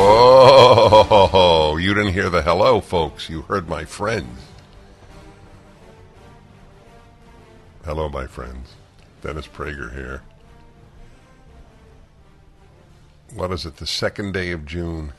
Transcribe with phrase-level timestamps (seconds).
[0.00, 1.76] Whoa!
[1.76, 3.28] You didn't hear the hello, folks.
[3.28, 4.40] You heard my friends.
[7.84, 8.74] Hello, my friends.
[9.20, 10.22] Dennis Prager here.
[13.34, 13.76] What is it?
[13.76, 15.12] The second day of June.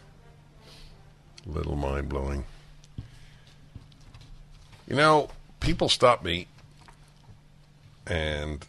[1.45, 2.45] A little mind blowing.
[4.87, 6.47] You know, people stop me
[8.07, 8.65] and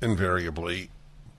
[0.00, 0.90] invariably,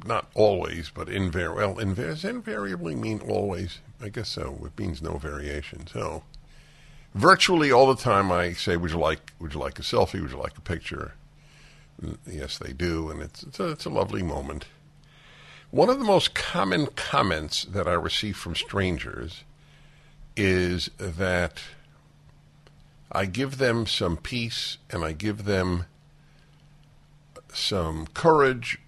[0.06, 3.80] not always, but invar well, inv- does invariably mean always?
[4.02, 4.60] I guess so.
[4.66, 5.88] It means no variation.
[5.88, 6.24] So,
[7.16, 9.34] virtually all the time, I say, "Would you like?
[9.40, 10.22] Would you like a selfie?
[10.22, 11.14] Would you like a picture?"
[12.02, 14.66] And yes, they do, and it's it's a, it's a lovely moment.
[15.72, 19.44] One of the most common comments that I receive from strangers
[20.38, 21.62] is that
[23.12, 25.86] I give them some peace and I give them
[27.52, 28.80] some courage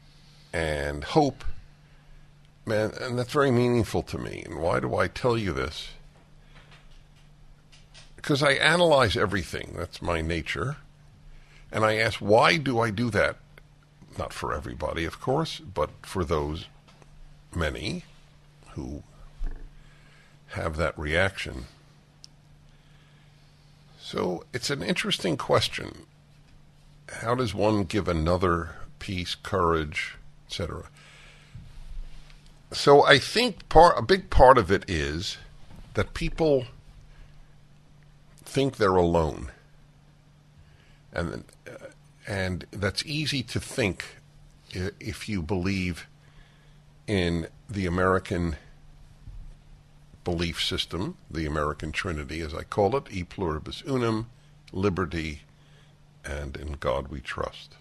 [0.53, 1.43] and hope.
[2.65, 4.43] Man, and that's very meaningful to me.
[4.45, 5.89] And why do I tell you this?
[8.15, 9.73] Because I analyze everything.
[9.77, 10.77] That's my nature.
[11.71, 13.37] And I ask, why do I do that?
[14.17, 16.65] Not for everybody, of course, but for those
[17.55, 18.03] many
[18.71, 19.03] who
[20.49, 21.65] have that reaction.
[23.99, 26.05] So it's an interesting question.
[27.21, 30.15] How does one give another peace, courage,
[30.49, 30.89] etc.?
[32.71, 35.37] So I think part a big part of it is
[35.93, 36.65] that people
[38.43, 39.51] think they're alone,
[41.13, 41.71] and uh,
[42.27, 44.17] and that's easy to think
[44.71, 46.07] if you believe
[47.07, 48.55] in the American
[50.23, 54.29] belief system, the American Trinity, as I call it, e pluribus unum,
[54.71, 55.41] liberty,
[56.23, 57.75] and in God we trust.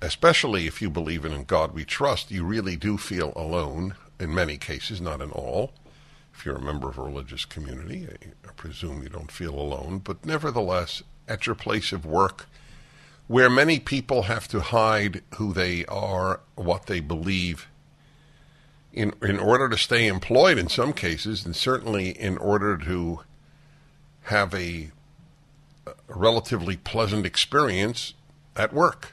[0.00, 4.56] Especially if you believe in, God we trust, you really do feel alone in many
[4.56, 5.72] cases, not in all.
[6.34, 8.06] If you're a member of a religious community,
[8.44, 12.46] I presume you don't feel alone, but nevertheless, at your place of work,
[13.26, 17.66] where many people have to hide who they are, what they believe,
[18.92, 23.20] in in order to stay employed in some cases, and certainly in order to
[24.22, 24.90] have a,
[25.86, 28.14] a relatively pleasant experience
[28.56, 29.12] at work.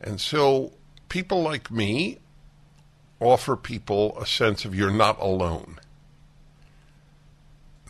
[0.00, 0.72] And so
[1.08, 2.18] people like me
[3.20, 5.78] offer people a sense of you're not alone.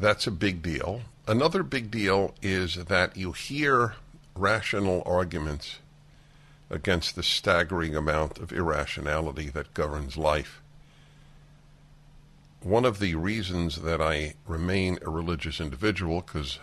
[0.00, 1.02] That's a big deal.
[1.26, 3.94] Another big deal is that you hear
[4.34, 5.78] rational arguments
[6.70, 10.62] against the staggering amount of irrationality that governs life.
[12.62, 16.58] One of the reasons that I remain a religious individual, because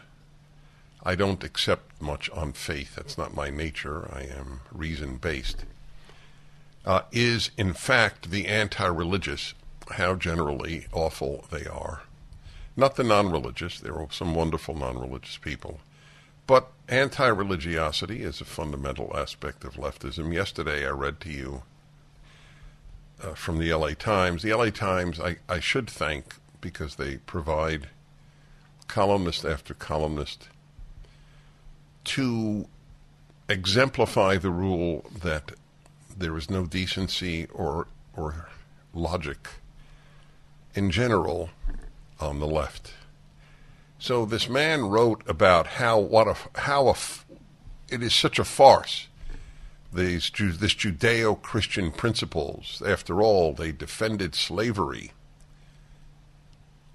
[1.05, 5.63] I don't accept much on faith, that's not my nature, I am reason based,
[6.83, 9.53] uh, is in fact the anti religious,
[9.91, 12.01] how generally awful they are.
[12.75, 15.79] Not the non religious, there are some wonderful non religious people.
[16.47, 20.33] But anti religiosity is a fundamental aspect of leftism.
[20.33, 21.63] Yesterday I read to you
[23.23, 24.41] uh, from the LA Times.
[24.41, 27.89] The LA Times, I, I should thank because they provide
[28.87, 30.49] columnist after columnist
[32.05, 32.67] to
[33.49, 35.51] exemplify the rule that
[36.17, 38.47] there is no decency or, or
[38.93, 39.47] logic
[40.73, 41.49] in general
[42.19, 42.93] on the left.
[43.99, 46.95] So this man wrote about how what a how a
[47.89, 49.07] it is such a farce.
[49.93, 52.83] These this Judeo-Christian principles.
[52.85, 55.11] After all, they defended slavery.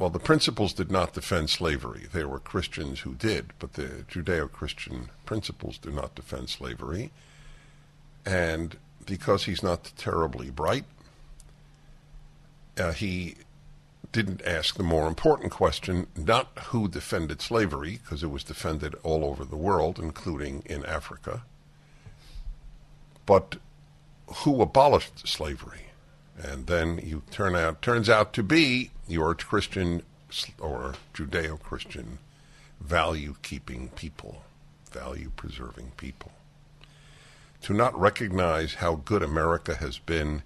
[0.00, 2.06] Well, the principles did not defend slavery.
[2.10, 7.10] There were Christians who did, but the Judeo-Christian principles do not defend slavery.
[8.24, 10.86] And because he's not terribly bright,
[12.78, 13.34] uh, he
[14.10, 19.22] didn't ask the more important question not who defended slavery, because it was defended all
[19.22, 21.42] over the world, including in Africa,
[23.26, 23.56] but
[24.28, 25.89] who abolished slavery.
[26.42, 30.02] And then you turn out turns out to be your Christian
[30.58, 32.18] or Judeo Christian
[32.80, 34.42] value keeping people,
[34.90, 36.32] value preserving people.
[37.62, 40.42] to not recognize how good America has been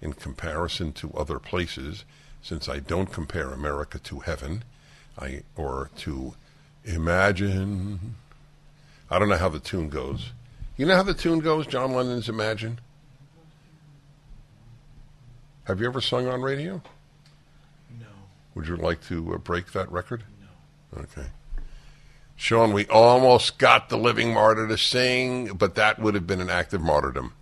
[0.00, 2.04] in comparison to other places,
[2.42, 4.64] since I don't compare America to heaven,
[5.18, 6.34] I or to
[6.84, 8.16] imagine.
[9.10, 10.30] I don't know how the tune goes.
[10.76, 12.80] You know how the tune goes, John Lennon's Imagine?
[15.64, 16.82] Have you ever sung on radio?
[17.98, 18.06] No.
[18.54, 20.24] Would you like to uh, break that record?
[20.40, 21.02] No.
[21.02, 21.28] Okay.
[22.36, 26.50] Sean, we almost got the living martyr to sing, but that would have been an
[26.50, 27.32] act of martyrdom.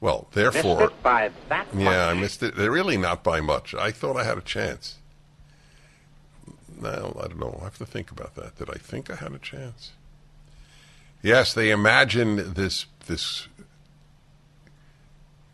[0.00, 0.80] Well, therefore.
[0.80, 1.84] Missed it by that much.
[1.84, 2.56] Yeah, I missed it.
[2.56, 3.74] They're really not by much.
[3.74, 4.96] I thought I had a chance.
[6.80, 7.58] No, I don't know.
[7.60, 8.56] I have to think about that.
[8.56, 9.92] Did I think I had a chance?
[11.22, 13.48] Yes, they imagined this this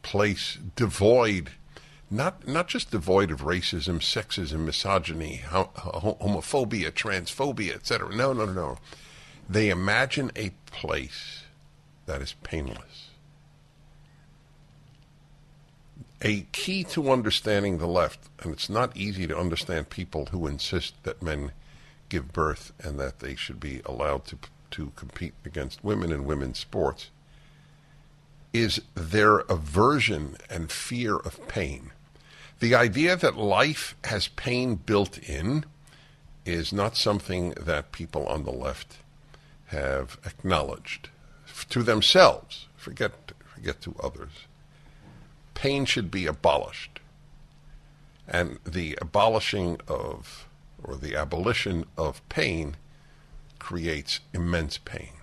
[0.06, 1.50] place devoid,
[2.08, 8.14] not not just devoid of racism, sexism, misogyny, ho- ho- homophobia, transphobia, etc.
[8.14, 8.78] No, no, no, no.
[9.50, 11.42] They imagine a place
[12.06, 13.08] that is painless.
[16.22, 20.94] A key to understanding the left, and it's not easy to understand people who insist
[21.02, 21.50] that men
[22.08, 24.38] give birth and that they should be allowed to
[24.70, 27.10] to compete against women in women's sports,
[28.56, 31.92] is their aversion and fear of pain.
[32.60, 35.64] The idea that life has pain built in
[36.46, 38.98] is not something that people on the left
[39.66, 41.10] have acknowledged
[41.68, 42.66] to themselves.
[42.76, 43.12] Forget
[43.44, 44.32] forget to others.
[45.54, 47.00] Pain should be abolished.
[48.26, 50.48] And the abolishing of
[50.82, 52.76] or the abolition of pain
[53.58, 55.15] creates immense pain.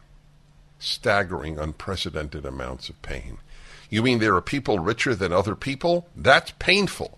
[0.84, 3.38] Staggering, unprecedented amounts of pain.
[3.90, 6.10] You mean there are people richer than other people?
[6.14, 7.18] That's painful.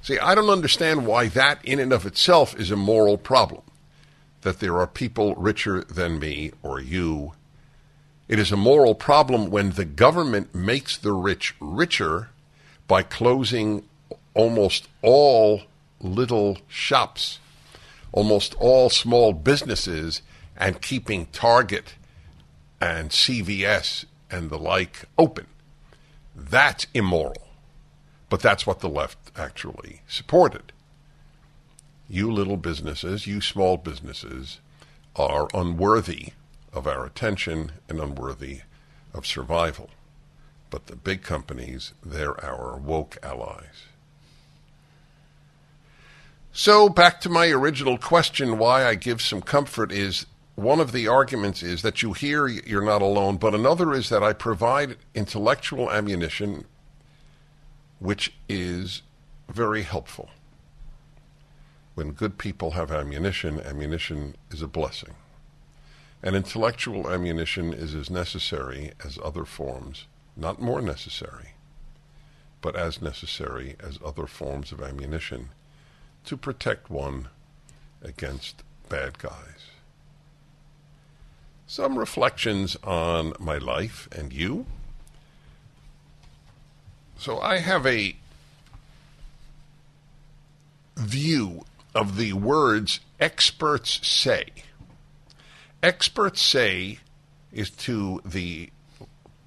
[0.00, 3.62] See, I don't understand why that in and of itself is a moral problem.
[4.42, 7.32] That there are people richer than me or you.
[8.28, 12.28] It is a moral problem when the government makes the rich richer
[12.86, 13.88] by closing
[14.34, 15.62] almost all
[16.00, 17.40] little shops,
[18.12, 20.22] almost all small businesses,
[20.56, 21.94] and keeping Target
[22.80, 25.46] and CVS and the like open.
[26.34, 27.48] That's immoral.
[28.28, 30.72] But that's what the left actually supported.
[32.08, 34.60] You little businesses, you small businesses,
[35.16, 36.32] are unworthy
[36.72, 38.60] of our attention and unworthy
[39.12, 39.90] of survival.
[40.70, 43.86] But the big companies, they're our woke allies.
[46.52, 50.26] So, back to my original question why I give some comfort is
[50.56, 54.22] one of the arguments is that you hear you're not alone, but another is that
[54.22, 56.66] I provide intellectual ammunition,
[57.98, 59.02] which is
[59.48, 60.30] very helpful.
[61.94, 65.14] When good people have ammunition, ammunition is a blessing.
[66.22, 70.06] And intellectual ammunition is as necessary as other forms,
[70.36, 71.50] not more necessary,
[72.60, 75.50] but as necessary as other forms of ammunition
[76.26, 77.28] to protect one
[78.02, 79.59] against bad guys
[81.70, 84.66] some reflections on my life and you.
[87.16, 88.16] So I have a
[90.96, 91.64] view
[91.94, 94.46] of the words experts say.
[95.80, 96.98] Experts say
[97.52, 98.70] is to the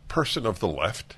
[0.08, 1.18] person of the left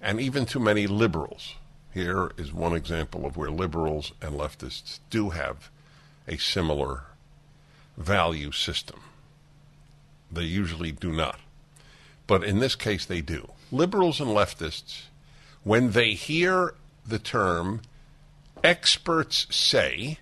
[0.00, 1.56] and even to many liberals.
[1.92, 5.68] Here is one example of where liberals and leftists do have
[6.26, 7.02] a similar
[7.98, 9.01] value system.
[10.32, 11.38] They usually do not.
[12.26, 13.50] But in this case, they do.
[13.70, 15.02] Liberals and leftists,
[15.64, 16.74] when they hear
[17.06, 17.82] the term
[18.64, 20.18] experts say,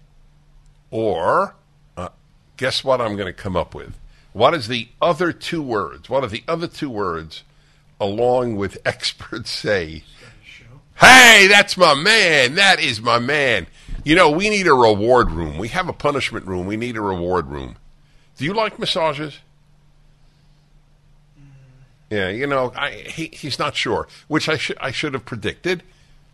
[0.90, 1.54] or
[1.96, 2.08] uh,
[2.56, 3.98] guess what I'm going to come up with?
[4.32, 6.08] What is the other two words?
[6.08, 7.42] What are the other two words
[8.00, 10.04] along with experts say?
[10.96, 12.56] Hey, that's my man.
[12.56, 13.66] That is my man.
[14.04, 15.58] You know, we need a reward room.
[15.58, 16.66] We have a punishment room.
[16.66, 17.76] We need a reward room.
[18.36, 19.38] Do you like massages?
[22.10, 25.84] Yeah, you know, I, he, he's not sure, which I should I should have predicted.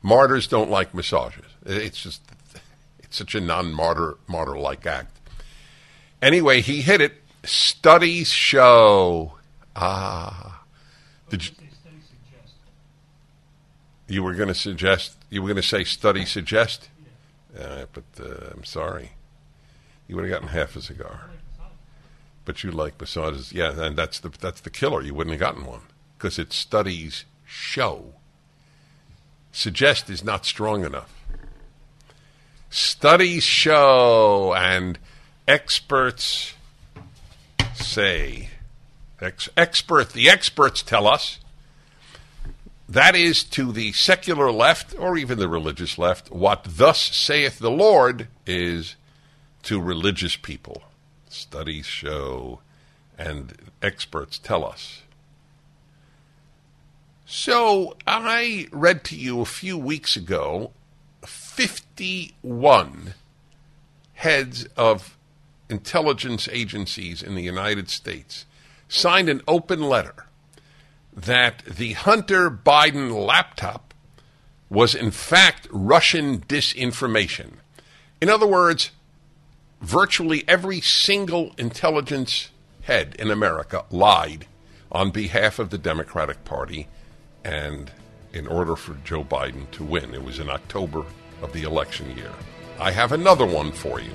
[0.02, 1.44] Martyrs don't like massages.
[1.66, 2.22] It's just
[2.98, 5.18] it's such a non-martyr martyr-like act.
[6.22, 7.22] Anyway, he hit it.
[7.44, 9.34] Studies show.
[9.76, 10.62] Ah,
[11.28, 11.52] did you?
[14.08, 15.16] You were going to suggest.
[15.28, 16.88] You were going to say study suggest.
[17.58, 19.10] Uh, but uh, I'm sorry.
[20.08, 21.30] You would have gotten half a cigar
[22.46, 23.52] but you like massages.
[23.52, 25.02] Yeah, and that's the that's the killer.
[25.02, 25.82] You wouldn't have gotten one
[26.16, 28.14] because it studies show.
[29.52, 31.12] Suggest is not strong enough.
[32.70, 34.98] Studies show and
[35.46, 36.54] experts
[37.74, 38.50] say.
[39.20, 41.40] Ex- expert, the experts tell us
[42.88, 47.70] that is to the secular left or even the religious left what thus saith the
[47.70, 48.94] Lord is
[49.62, 50.82] to religious people.
[51.36, 52.60] Studies show
[53.18, 55.02] and experts tell us.
[57.26, 60.70] So I read to you a few weeks ago
[61.24, 63.14] 51
[64.14, 65.16] heads of
[65.68, 68.46] intelligence agencies in the United States
[68.88, 70.26] signed an open letter
[71.12, 73.92] that the Hunter Biden laptop
[74.70, 77.54] was in fact Russian disinformation.
[78.20, 78.90] In other words,
[79.80, 82.50] virtually every single intelligence
[82.82, 84.46] head in America lied
[84.90, 86.88] on behalf of the Democratic Party
[87.44, 87.90] and
[88.32, 90.14] in order for Joe Biden to win.
[90.14, 91.04] It was in October
[91.42, 92.32] of the election year.
[92.78, 94.12] I have another one for you.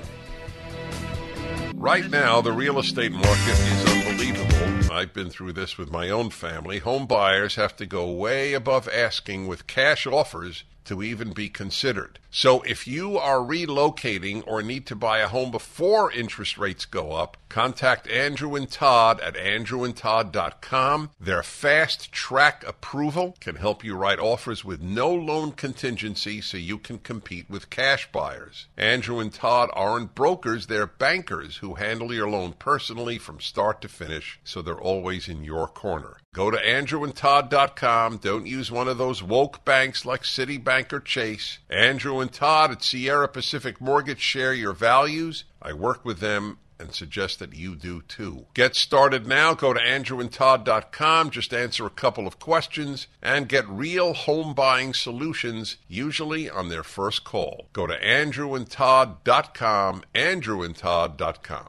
[1.74, 4.92] Right now, the real estate market is unbelievable.
[4.92, 6.78] I've been through this with my own family.
[6.78, 12.18] Home buyers have to go way above asking with cash offers to even be considered.
[12.30, 17.12] So if you are relocating or need to buy a home before interest rates go
[17.12, 21.10] up, contact Andrew and Todd at andrewandtodd.com.
[21.20, 26.78] Their fast track approval can help you write offers with no loan contingency so you
[26.78, 28.66] can compete with cash buyers.
[28.78, 33.88] Andrew and Todd aren't brokers, they're bankers who handle your loan personally from start to
[33.88, 36.16] finish, so they're always in your corner.
[36.34, 38.16] Go to andrewandtodd.com.
[38.16, 41.58] Don't use one of those woke banks like Citibank or Chase.
[41.68, 45.44] Andrew and Todd at Sierra Pacific Mortgage share your values.
[45.60, 48.46] I work with them and suggest that you do too.
[48.54, 49.52] Get started now.
[49.52, 51.28] Go to andrewandtodd.com.
[51.28, 56.82] Just answer a couple of questions and get real home buying solutions, usually on their
[56.82, 57.66] first call.
[57.74, 61.68] Go to andrewandtodd.com, andrewandtodd.com.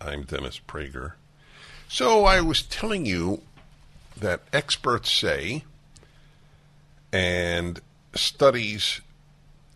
[0.00, 1.14] I'm Dennis Prager.
[1.88, 3.42] So I was telling you
[4.16, 5.64] that experts say
[7.12, 7.80] and
[8.14, 9.00] studies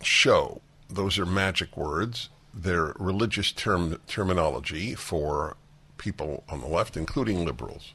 [0.03, 5.57] show those are magic words they're religious term terminology for
[5.99, 7.93] people on the left including liberals.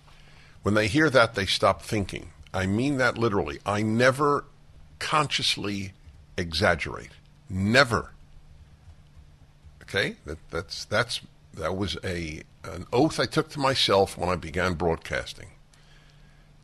[0.63, 2.31] When they hear that they stop thinking.
[2.53, 3.59] I mean that literally.
[3.65, 4.45] I never
[4.99, 5.93] consciously
[6.37, 7.11] exaggerate.
[7.49, 8.13] Never.
[9.81, 10.15] Okay?
[10.25, 11.21] That that's that's
[11.53, 15.47] that was a an oath i took to myself when i began broadcasting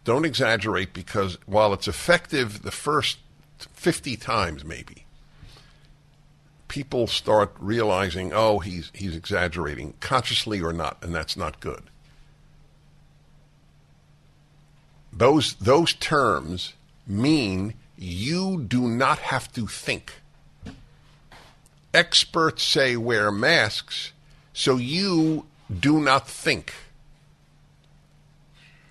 [0.04, 3.20] don't exaggerate because while it's effective the first
[3.60, 5.06] 50 times maybe,
[6.68, 11.84] people start realizing, oh, he's, he's exaggerating, consciously or not, and that's not good.
[15.14, 16.74] Those, those terms
[17.06, 20.14] mean you do not have to think.
[21.94, 24.14] Experts say wear masks,
[24.54, 25.46] so you
[25.80, 26.74] do not think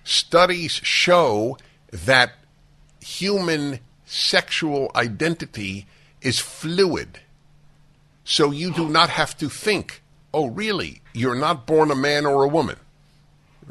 [0.03, 1.57] studies show
[1.91, 2.33] that
[3.01, 5.87] human sexual identity
[6.21, 7.19] is fluid.
[8.23, 10.01] So you do not have to think,
[10.33, 12.77] oh, really, you're not born a man or a woman.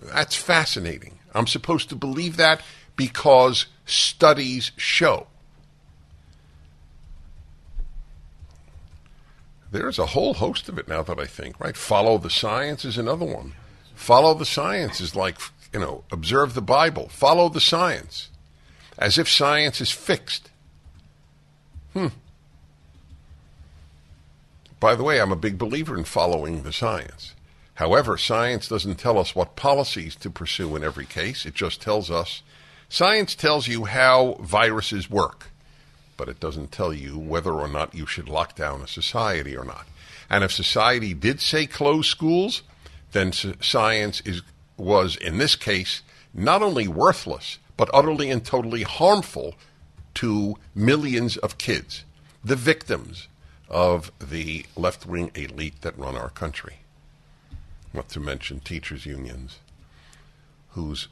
[0.02, 1.18] That's fascinating.
[1.34, 2.62] I'm supposed to believe that
[2.96, 5.26] because studies show.
[9.70, 11.76] There's a whole host of it now that I think, right?
[11.76, 13.54] Follow the science is another one.
[13.94, 15.38] Follow the science is like
[15.72, 18.28] you know, observe the Bible, follow the science,
[18.98, 20.50] as if science is fixed.
[21.92, 22.08] Hmm.
[24.78, 27.34] By the way, I'm a big believer in following the science.
[27.74, 31.46] However, science doesn't tell us what policies to pursue in every case.
[31.46, 32.42] It just tells us,
[32.88, 35.46] science tells you how viruses work,
[36.16, 39.64] but it doesn't tell you whether or not you should lock down a society or
[39.64, 39.86] not.
[40.28, 42.62] And if society did say close schools,
[43.12, 44.42] then science is
[44.80, 49.54] was, in this case, not only worthless, but utterly and totally harmful
[50.14, 52.04] to millions of kids,
[52.44, 53.28] the victims
[53.68, 56.78] of the left wing elite that run our country.
[57.92, 59.58] Not to mention teachers' unions,
[60.70, 61.08] whose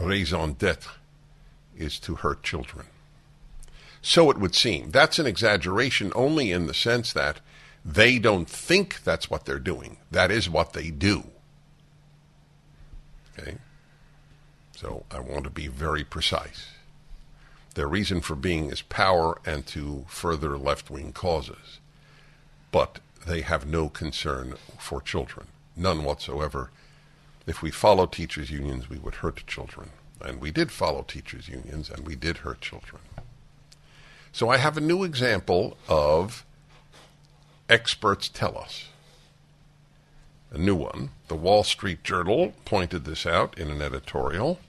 [0.00, 0.92] raison d'etre
[1.76, 2.86] is to hurt children.
[4.00, 4.90] So it would seem.
[4.90, 7.40] That's an exaggeration only in the sense that
[7.84, 9.98] they don't think that's what they're doing.
[10.10, 11.24] That is what they do.
[13.38, 13.56] Okay?
[14.76, 16.68] So I want to be very precise.
[17.74, 21.78] Their reason for being is power and to further left wing causes.
[22.70, 25.46] But they have no concern for children,
[25.76, 26.70] none whatsoever.
[27.46, 29.90] If we follow teachers' unions, we would hurt children.
[30.20, 33.02] And we did follow teachers' unions, and we did hurt children.
[34.32, 36.44] So I have a new example of
[37.68, 38.88] experts tell us.
[40.52, 41.10] A new one.
[41.28, 44.60] The Wall Street Journal pointed this out in an editorial.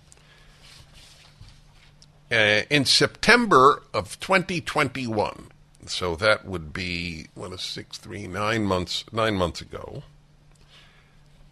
[2.32, 5.50] Uh, in September of 2021,
[5.86, 10.04] so that would be what a six, three, nine months, nine months ago.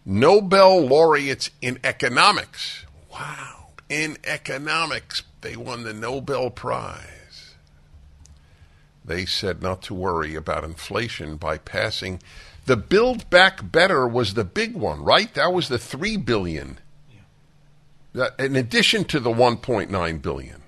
[0.04, 2.84] Nobel laureates in economics.
[3.12, 7.54] Wow, in economics, they won the Nobel Prize.
[9.04, 12.20] They said not to worry about inflation by passing
[12.66, 15.32] the Build Back Better was the big one, right?
[15.34, 16.78] That was the three billion.
[18.14, 18.28] Yeah.
[18.38, 20.62] In addition to the 1.9 billion.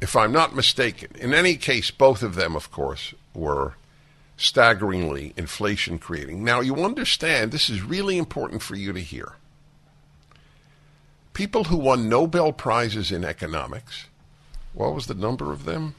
[0.00, 1.10] If I'm not mistaken.
[1.16, 3.74] In any case, both of them, of course, were
[4.36, 6.42] staggeringly inflation creating.
[6.42, 9.32] Now, you understand, this is really important for you to hear.
[11.34, 14.06] People who won Nobel Prizes in economics,
[14.72, 15.94] what was the number of them?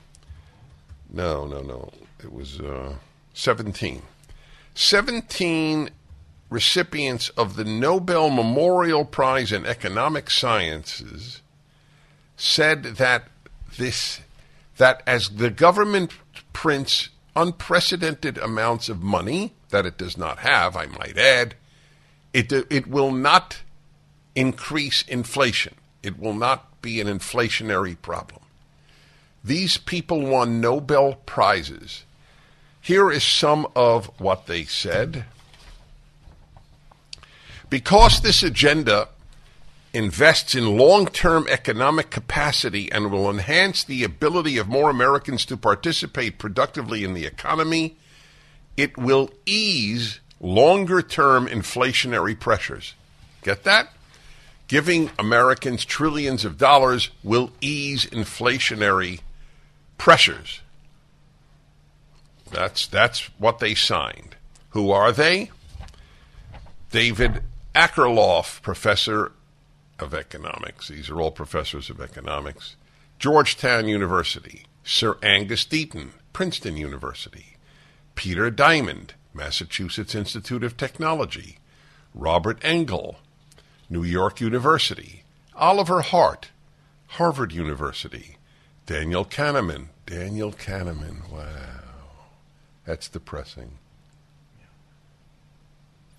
[1.12, 1.92] No, no, no.
[2.20, 2.60] It was.
[2.60, 2.96] Uh,
[3.34, 4.02] 17.
[4.74, 5.90] 17
[6.50, 11.42] recipients of the Nobel Memorial Prize in Economic Sciences
[12.36, 13.28] said that
[13.78, 14.22] this
[14.78, 16.12] that as the government
[16.54, 21.56] prints unprecedented amounts of money that it does not have, I might add,
[22.34, 23.62] it it will not
[24.36, 25.76] increase inflation.
[26.04, 28.42] It will not be an inflationary problem.
[29.44, 32.04] These people won Nobel prizes
[32.82, 35.26] here is some of what they said.
[37.70, 39.08] Because this agenda
[39.94, 45.56] invests in long term economic capacity and will enhance the ability of more Americans to
[45.56, 47.96] participate productively in the economy,
[48.76, 52.96] it will ease longer term inflationary pressures.
[53.44, 53.90] Get that?
[54.68, 59.20] Giving Americans trillions of dollars will ease inflationary
[59.98, 60.62] pressures.
[62.52, 64.36] That's that's what they signed.
[64.70, 65.52] Who are they?
[66.92, 67.44] David
[67.74, 69.32] Akerlof, professor
[70.00, 70.90] of economics.
[70.90, 72.76] These are all professors of economics.
[73.20, 74.66] Georgetown University.
[74.84, 77.58] Sir Angus Deaton, Princeton University.
[78.16, 81.60] Peter Diamond, Massachusetts Institute of Technology.
[82.14, 83.20] Robert Engle,
[83.90, 85.24] New York University.
[85.56, 86.50] Oliver Hart,
[87.08, 88.38] Harvard University.
[88.86, 89.88] Daniel Kahneman.
[90.06, 91.81] Daniel Kahneman, wow.
[92.86, 93.78] That's depressing.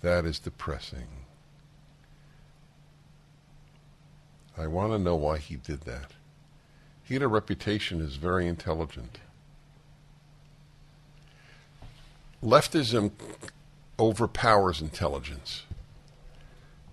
[0.01, 1.07] That is depressing.
[4.57, 6.11] I want to know why he did that.
[7.03, 9.19] He had a reputation as very intelligent.
[12.43, 13.11] Leftism
[13.97, 15.63] overpowers intelligence.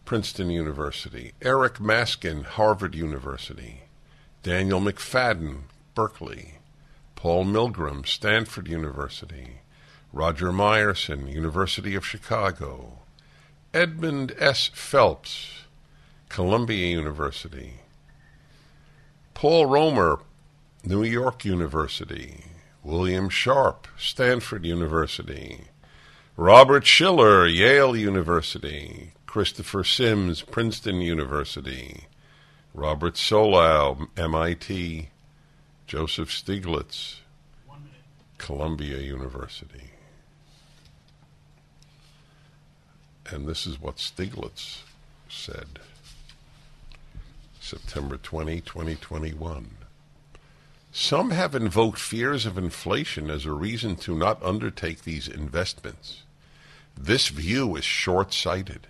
[0.05, 1.33] Princeton University.
[1.43, 3.83] Eric Maskin, Harvard University.
[4.43, 5.63] Daniel McFadden,
[5.95, 6.60] Berkeley.
[7.21, 9.61] Paul Milgrom, Stanford University,
[10.11, 13.01] Roger Myerson, University of Chicago,
[13.75, 14.71] Edmund S.
[14.73, 15.65] Phelps,
[16.31, 17.75] Columbia University,
[19.35, 20.21] Paul Romer,
[20.83, 22.45] New York University,
[22.83, 25.67] William Sharpe, Stanford University,
[26.39, 32.07] Robert Shiller, Yale University, Christopher Sims, Princeton University,
[32.73, 35.11] Robert Solow, MIT,
[35.91, 37.17] Joseph Stiglitz,
[38.39, 39.91] Columbia University.
[43.29, 44.83] And this is what Stiglitz
[45.29, 45.81] said
[47.61, 49.71] September 20, 2021.
[50.93, 56.23] Some have invoked fears of inflation as a reason to not undertake these investments.
[56.97, 58.87] This view is short sighted.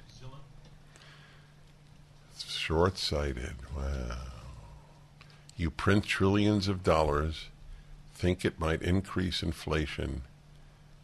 [2.37, 3.55] Short sighted.
[3.75, 4.30] Wow.
[5.61, 7.49] You print trillions of dollars,
[8.15, 10.23] think it might increase inflation,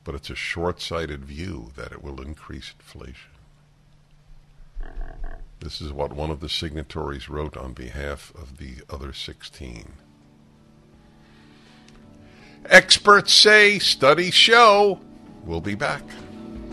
[0.03, 3.33] but it's a short sighted view that it will increase inflation.
[5.61, 9.93] This is what one of the signatories wrote on behalf of the other 16.
[12.65, 15.01] Experts say, studies show.
[15.45, 16.03] We'll be back.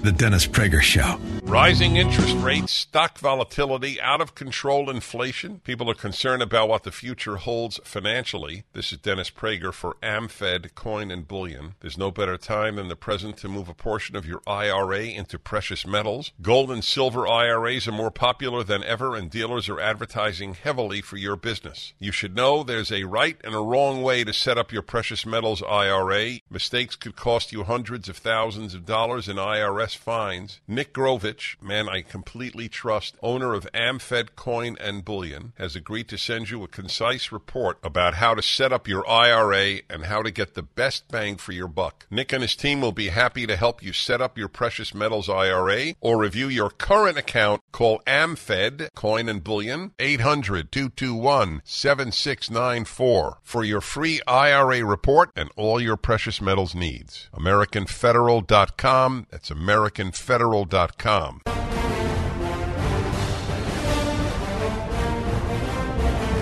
[0.04, 1.18] The Dennis Prager Show.
[1.44, 5.62] Rising interest rates, stock volatility, out of control inflation.
[5.64, 8.66] People are concerned about what the future holds financially.
[8.74, 11.76] This is Dennis Prager for AmFed Coin and Bullion.
[11.80, 15.40] There's no better time than the present to move a portion of your IRA into
[15.40, 16.34] precious metals.
[16.42, 21.16] Gold and silver IRAs are more popular than ever, and dealers are advertising heavily for
[21.16, 21.94] your business.
[21.98, 25.26] You should know there's a right and a wrong way to set up your precious
[25.26, 26.40] metals IRA.
[26.50, 30.60] Mistakes could cost you hundreds of thousands of dollars in IRS fines.
[30.68, 36.18] Nick Grovich, man I completely trust, owner of AmFed Coin and Bullion, has agreed to
[36.18, 40.32] send you a concise report about how to set up your IRA and how to
[40.32, 42.06] get the best bang for your buck.
[42.10, 45.30] Nick and his team will be happy to help you set up your precious metals
[45.30, 47.62] IRA or review your current account.
[47.72, 55.82] Call AmFed Coin and Bullion 800 221 7694 for your free IRA report and all
[55.82, 57.30] your precious metals needs.
[57.34, 59.28] AmericanFederal.com.
[59.30, 59.50] That's
[59.84, 61.42] AmericanFederal.com.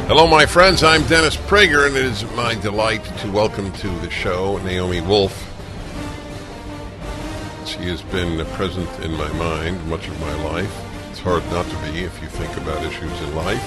[0.07, 0.83] Hello, my friends.
[0.83, 5.47] I'm Dennis Prager, and it is my delight to welcome to the show Naomi Wolf.
[7.65, 11.09] She has been present in my mind much of my life.
[11.09, 13.63] It's hard not to be if you think about issues in life.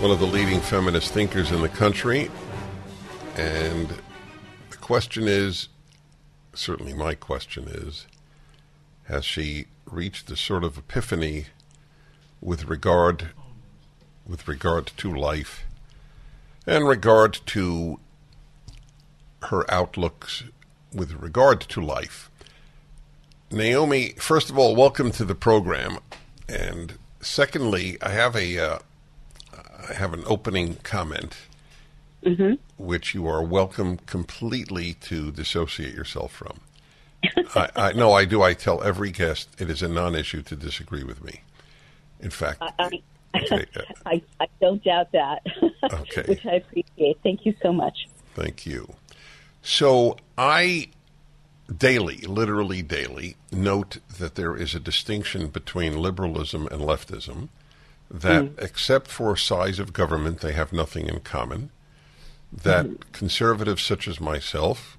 [0.00, 2.30] One of the leading feminist thinkers in the country.
[3.36, 3.88] And
[4.70, 5.68] the question is
[6.54, 8.06] certainly my question is
[9.04, 11.46] has she reached a sort of epiphany
[12.40, 13.30] with regard
[14.26, 15.64] with regard to life
[16.66, 17.98] and regard to
[19.44, 20.44] her outlooks
[20.94, 22.30] with regard to life.
[23.50, 25.98] Naomi, first of all, welcome to the program,
[26.48, 28.78] and secondly, I have a uh,
[29.90, 31.36] I have an opening comment,
[32.24, 32.54] Mm-hmm.
[32.76, 36.60] which you are welcome completely to dissociate yourself from.
[37.54, 38.42] I, I no, I do.
[38.42, 41.40] I tell every guest it is a non-issue to disagree with me.
[42.20, 43.02] In fact, I,
[43.36, 45.42] okay, uh, I, I don't doubt that,
[45.82, 46.24] Okay.
[46.26, 47.18] which I appreciate.
[47.22, 48.08] Thank you so much.
[48.34, 48.94] Thank you.
[49.62, 50.88] So I
[51.76, 57.48] daily, literally daily, note that there is a distinction between liberalism and leftism,
[58.10, 61.70] that except for size of government, they have nothing in common,
[62.52, 64.98] that conservatives such as myself,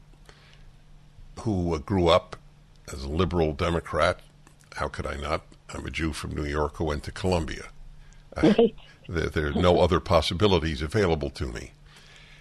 [1.42, 2.36] who grew up
[2.92, 4.20] as a liberal Democrat,
[4.76, 5.42] how could I not?
[5.74, 7.66] I'm a Jew from New York who went to Columbia.
[8.42, 8.76] Right.
[9.10, 11.72] There, there are no other possibilities available to me.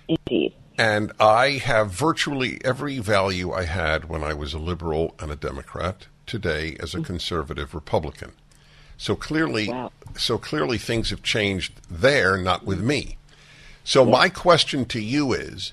[0.07, 0.55] Indeed.
[0.79, 5.37] And I have virtually every value I had when I was a liberal and a
[5.37, 7.05] Democrat today as a mm.
[7.05, 8.31] conservative Republican.
[8.97, 9.91] So clearly, Wow.
[10.17, 13.17] so clearly things have changed there, not with me.
[13.85, 15.73] So my question to you is,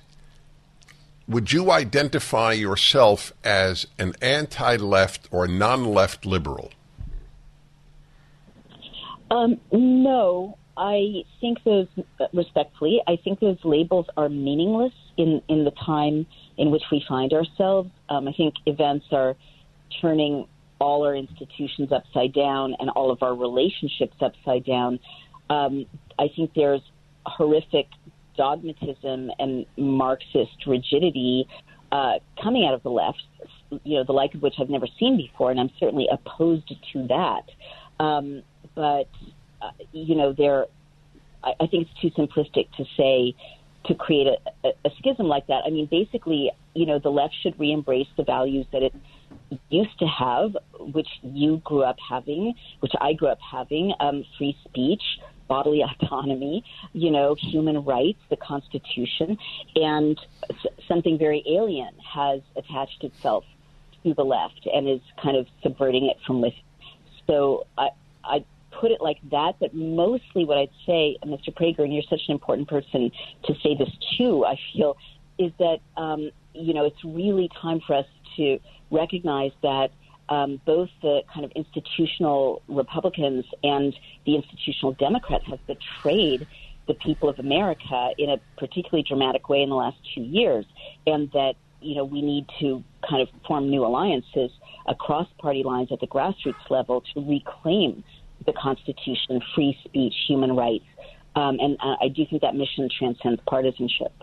[1.30, 6.72] would you identify yourself as an anti-left or non-left liberal?
[9.30, 11.88] Um, no, I think those,
[12.34, 16.26] respectfully, I think those labels are meaningless in, in the time
[16.58, 17.92] in which we find ourselves.
[18.10, 19.36] Um, I think events are
[20.02, 20.48] turning
[20.80, 25.00] all our institutions upside down and all of our relationships upside down.
[25.50, 25.86] Um,
[26.18, 26.82] I think there's
[27.26, 27.88] horrific
[28.40, 31.46] dogmatism and Marxist rigidity
[31.92, 33.22] uh, coming out of the left,
[33.84, 37.08] you know, the like of which I've never seen before, and I'm certainly opposed to
[37.08, 37.44] that.
[38.04, 38.44] Um,
[38.76, 39.10] but
[39.62, 40.68] uh, you know, there,
[41.44, 43.36] I, I think it's too simplistic to say
[43.86, 45.64] to create a, a, schism like that.
[45.66, 48.94] I mean, basically, you know, the left should re-embrace the values that it
[49.70, 54.56] used to have, which you grew up having, which I grew up having, um, free
[54.66, 55.02] speech,
[55.50, 59.38] bodily autonomy, you know, human rights, the Constitution,
[59.76, 60.18] and
[60.88, 63.44] something very alien has attached itself
[64.04, 66.62] to the left and is kind of subverting it from within.
[67.28, 67.90] So I,
[68.24, 71.54] I put it like that, but mostly what I'd say, Mr.
[71.54, 73.12] Prager, and you're such an important person
[73.46, 74.98] to say this too, I feel,
[75.38, 78.06] is that, um, you know, it's really time for us
[78.38, 78.60] to
[78.92, 79.92] recognize that
[80.30, 86.48] um, both the kind of institutional Republicans and the institutional Democrats have betrayed
[86.88, 90.66] the people of America in a particularly dramatic way in the last two years,
[91.06, 94.52] and that you know we need to kind of form new alliances
[94.88, 98.04] across party lines at the grassroots level to reclaim
[98.46, 100.86] the Constitution, free speech, human rights,
[101.36, 104.14] um, and uh, I do think that mission transcends partisanship.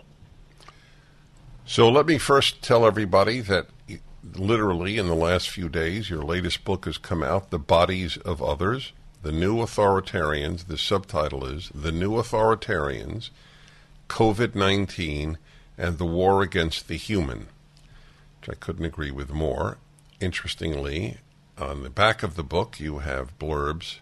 [1.65, 3.67] So let me first tell everybody that
[4.35, 8.41] literally in the last few days, your latest book has come out, The Bodies of
[8.41, 10.67] Others, The New Authoritarians.
[10.67, 13.29] The subtitle is The New Authoritarians,
[14.09, 15.37] COVID 19,
[15.77, 17.47] and the War Against the Human,
[18.39, 19.77] which I couldn't agree with more.
[20.19, 21.17] Interestingly,
[21.57, 23.97] on the back of the book, you have blurbs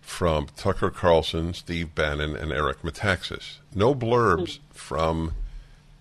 [0.00, 3.58] from Tucker Carlson, Steve Bannon, and Eric Metaxas.
[3.74, 4.62] No blurbs hmm.
[4.72, 5.32] from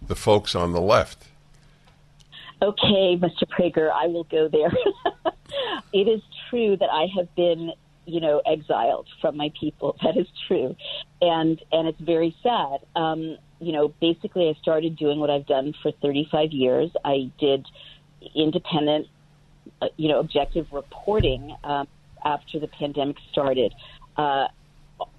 [0.05, 1.27] the folks on the left.
[2.63, 3.43] Okay, Mr.
[3.45, 4.71] Prager, I will go there.
[5.93, 7.73] it is true that I have been,
[8.05, 9.97] you know, exiled from my people.
[10.03, 10.75] That is true,
[11.21, 12.79] and and it's very sad.
[12.95, 16.89] Um, you know, basically, I started doing what I've done for 35 years.
[17.03, 17.65] I did
[18.33, 19.07] independent
[19.81, 21.87] uh, you know, objective reporting um,
[22.23, 23.73] after the pandemic started.
[24.17, 24.47] Uh,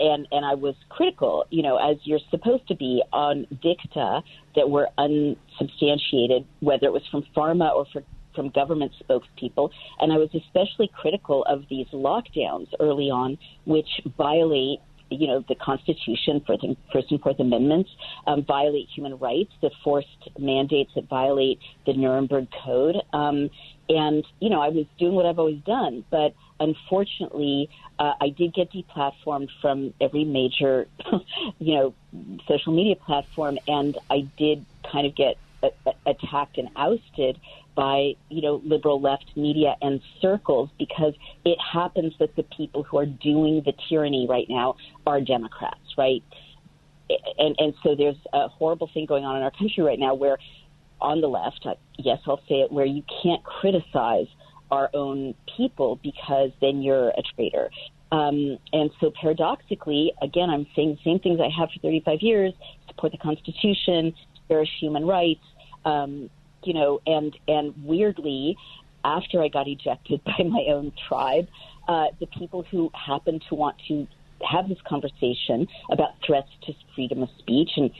[0.00, 4.22] and and I was critical, you know, as you're supposed to be on dicta
[4.56, 8.02] that were unsubstantiated, whether it was from pharma or for,
[8.34, 9.70] from government spokespeople.
[10.00, 15.54] And I was especially critical of these lockdowns early on, which violate you know, the
[15.54, 17.90] Constitution, for the First and Fourth Amendments,
[18.26, 22.96] um, violate human rights, the forced mandates that violate the Nuremberg Code.
[23.12, 23.50] Um,
[23.88, 27.68] and, you know, I was doing what I've always done, but unfortunately,
[27.98, 30.86] uh, I did get deplatformed from every major,
[31.58, 31.94] you know,
[32.48, 37.38] social media platform, and I did kind of get a- a- attacked and ousted
[37.74, 42.98] by you know liberal left media and circles because it happens that the people who
[42.98, 46.22] are doing the tyranny right now are Democrats, right?
[47.38, 50.38] And and so there's a horrible thing going on in our country right now where
[51.00, 51.66] on the left,
[51.98, 54.26] yes, I'll say it, where you can't criticize
[54.70, 57.70] our own people because then you're a traitor.
[58.10, 62.52] Um, and so paradoxically, again, I'm saying the same things I have for 35 years:
[62.88, 64.14] support the Constitution,
[64.48, 65.44] cherish human rights.
[65.84, 66.30] Um,
[66.62, 68.56] you know, and and weirdly,
[69.04, 71.48] after I got ejected by my own tribe,
[71.88, 74.06] uh, the people who happened to want to
[74.48, 77.90] have this conversation about threats to freedom of speech and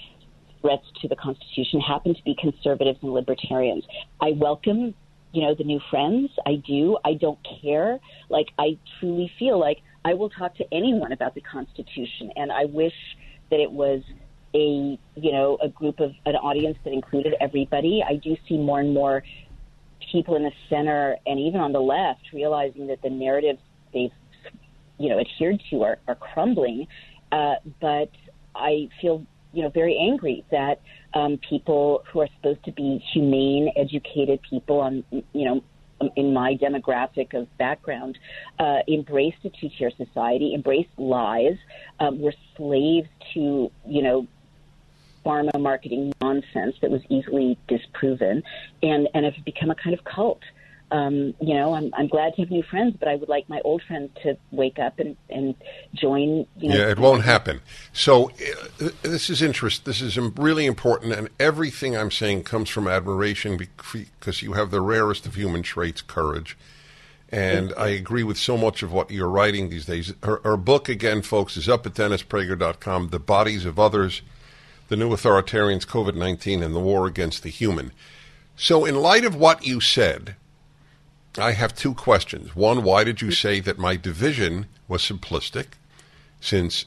[0.64, 3.84] threats to the Constitution happen to be conservatives and libertarians.
[4.20, 4.94] I welcome,
[5.32, 6.30] you know, the new friends.
[6.46, 6.96] I do.
[7.04, 7.98] I don't care.
[8.30, 12.64] Like I truly feel like I will talk to anyone about the Constitution, and I
[12.64, 12.94] wish
[13.50, 14.02] that it was
[14.54, 18.02] a you know a group of an audience that included everybody.
[18.06, 19.22] I do see more and more
[20.12, 23.58] people in the center and even on the left realizing that the narratives
[23.92, 24.12] they've
[24.98, 26.86] you know adhered to are, are crumbling.
[27.32, 28.10] Uh, but
[28.54, 30.80] I feel you know very angry that
[31.14, 35.62] um, people who are supposed to be humane, educated people on you know
[36.16, 38.18] in my demographic of background,
[38.58, 41.56] uh, embraced a two-tier society, embraced lies,
[42.00, 44.26] um, were slaves to, you know,
[45.24, 48.42] pharma marketing nonsense that was easily disproven
[48.82, 50.42] and, and have become a kind of cult.
[50.94, 53.60] Um, you know, I'm, I'm glad to have new friends, but I would like my
[53.64, 55.56] old friends to wake up and, and
[55.92, 56.46] join.
[56.56, 57.60] You know, yeah, it won't happen.
[57.92, 58.30] So
[58.80, 59.84] uh, this is interest.
[59.84, 64.80] This is really important, and everything I'm saying comes from admiration because you have the
[64.80, 66.56] rarest of human traits, courage.
[67.28, 70.12] And I agree with so much of what you're writing these days.
[70.22, 73.08] Her, her book, again, folks, is up at DennisPrager.com.
[73.08, 74.22] The Bodies of Others
[74.88, 77.92] the new authoritarians, COVID 19, and the war against the human.
[78.56, 80.36] So, in light of what you said,
[81.36, 82.54] I have two questions.
[82.54, 85.66] One, why did you say that my division was simplistic?
[86.40, 86.86] Since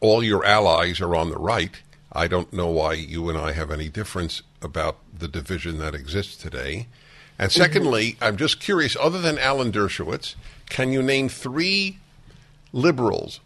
[0.00, 1.80] all your allies are on the right,
[2.12, 6.36] I don't know why you and I have any difference about the division that exists
[6.36, 6.86] today.
[7.38, 8.24] And secondly, mm-hmm.
[8.24, 10.34] I'm just curious, other than Alan Dershowitz,
[10.68, 11.98] can you name three
[12.72, 13.40] liberals,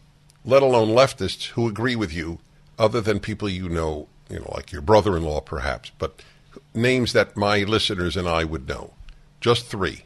[0.44, 2.38] let alone leftists, who agree with you
[2.78, 6.22] other than people you know, you know, like your brother-in-law, perhaps, but
[6.74, 8.92] names that my listeners and I would know.
[9.40, 10.04] Just three.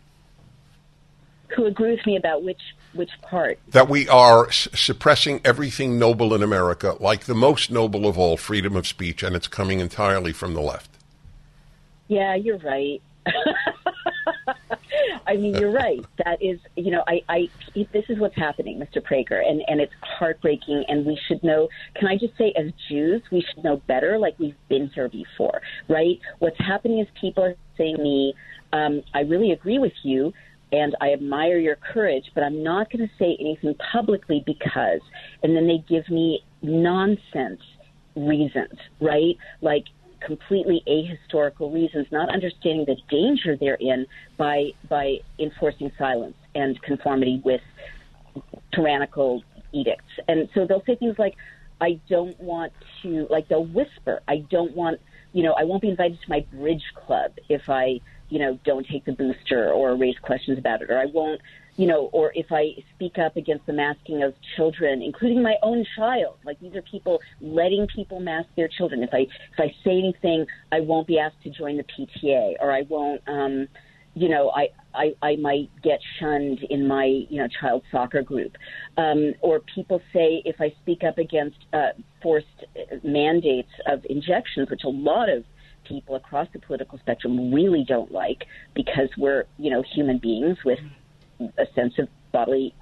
[1.54, 2.60] Who agree with me about which
[2.92, 3.58] which part?
[3.68, 8.36] That we are s- suppressing everything noble in America, like the most noble of all,
[8.36, 10.90] freedom of speech, and it's coming entirely from the left.
[12.08, 13.02] Yeah, you're right.
[15.26, 16.04] I mean, you're right.
[16.24, 17.48] That is, you know, I, I,
[17.92, 19.02] this is what's happening, Mr.
[19.02, 20.84] Prager, and, and it's heartbreaking.
[20.88, 24.38] And we should know, can I just say, as Jews, we should know better, like
[24.38, 26.18] we've been here before, right?
[26.38, 28.34] What's happening is people are saying to me,
[28.72, 30.32] um, I really agree with you,
[30.72, 35.00] and I admire your courage, but I'm not going to say anything publicly because,
[35.42, 37.60] and then they give me nonsense
[38.16, 39.36] reasons, right?
[39.60, 39.84] Like,
[40.20, 47.40] completely ahistorical reasons, not understanding the danger they're in by by enforcing silence and conformity
[47.44, 47.60] with
[48.72, 50.12] tyrannical edicts.
[50.26, 51.36] And so they'll say things like,
[51.80, 55.00] "I don't want to," like they'll whisper, "I don't want,"
[55.32, 58.86] you know, "I won't be invited to my bridge club if I." You know, don't
[58.86, 61.40] take the booster or raise questions about it, or I won't
[61.76, 65.84] you know, or if I speak up against the masking of children, including my own
[65.96, 69.02] child, like these are people letting people mask their children.
[69.02, 72.72] If I if I say anything, I won't be asked to join the PTA, or
[72.72, 73.68] I won't, um,
[74.14, 78.56] you know, I, I I might get shunned in my you know child soccer group,
[78.96, 81.88] um, or people say if I speak up against uh,
[82.22, 82.64] forced
[83.04, 85.44] mandates of injections, which a lot of
[85.88, 88.44] people across the political spectrum really don't like
[88.74, 90.78] because we're you know human beings with
[91.58, 92.74] a sense of bodily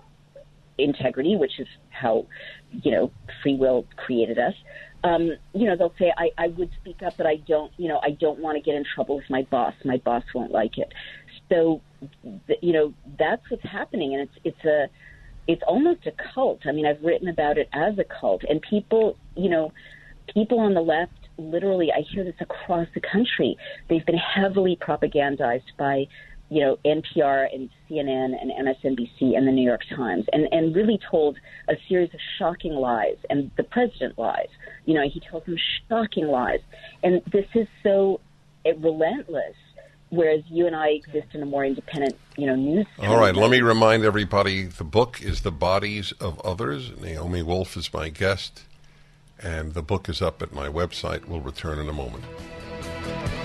[0.78, 2.26] integrity, which is how,
[2.70, 3.12] you know,
[3.42, 4.54] free will created us.
[5.02, 8.00] Um, you know, they'll say, I, I would speak up, but I don't, you know,
[8.02, 9.74] I don't want to get in trouble with my boss.
[9.84, 10.92] My boss won't like it.
[11.50, 11.82] so,
[12.60, 14.88] you know, that's what's happening, and it's it's a
[15.46, 16.60] it's almost a cult.
[16.66, 19.72] I mean, I've written about it as a cult, and people, you know,
[20.32, 23.56] people on the left, literally, I hear this across the country.
[23.88, 26.06] They've been heavily propagandized by,
[26.48, 30.98] you know, NPR and CNN and MSNBC and the New York Times, and and really
[31.10, 33.16] told a series of shocking lies.
[33.30, 34.48] And the president lies.
[34.84, 35.56] You know, he tells them
[35.88, 36.60] shocking lies,
[37.02, 38.20] and this is so
[38.64, 39.56] eh, relentless
[40.14, 42.86] whereas you and I exist in a more independent, you know, news.
[43.00, 47.76] All right, let me remind everybody: the book is "The Bodies of Others." Naomi Wolf
[47.76, 48.62] is my guest,
[49.44, 51.26] and the book is up at my website.
[51.26, 52.24] We'll return in a moment.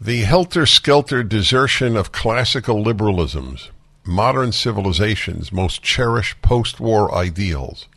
[0.00, 3.70] The helter skelter desertion of classical liberalisms,
[4.04, 7.88] modern civilization's most cherished post war ideals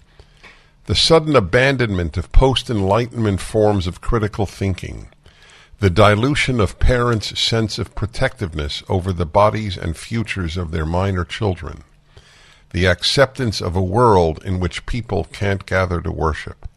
[0.92, 5.08] the sudden abandonment of post Enlightenment forms of critical thinking,
[5.80, 11.24] the dilution of parents' sense of protectiveness over the bodies and futures of their minor
[11.24, 11.86] children,
[12.72, 16.68] the acceptance of a world in which people can't gather to worship.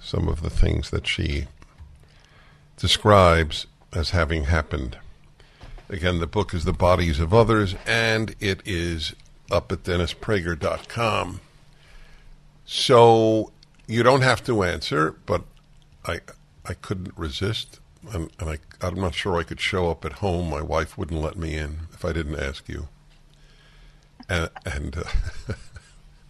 [0.00, 1.48] Some of the things that she
[2.78, 4.96] describes as having happened.
[5.90, 9.14] Again, the book is The Bodies of Others, and it is
[9.50, 11.40] up at DennisPrager.com.
[12.64, 13.52] So
[13.86, 15.42] you don't have to answer, but
[16.06, 16.20] I
[16.66, 17.80] I couldn't resist,
[18.12, 20.48] and, and I I'm not sure I could show up at home.
[20.50, 22.88] My wife wouldn't let me in if I didn't ask you.
[24.28, 25.54] And and uh,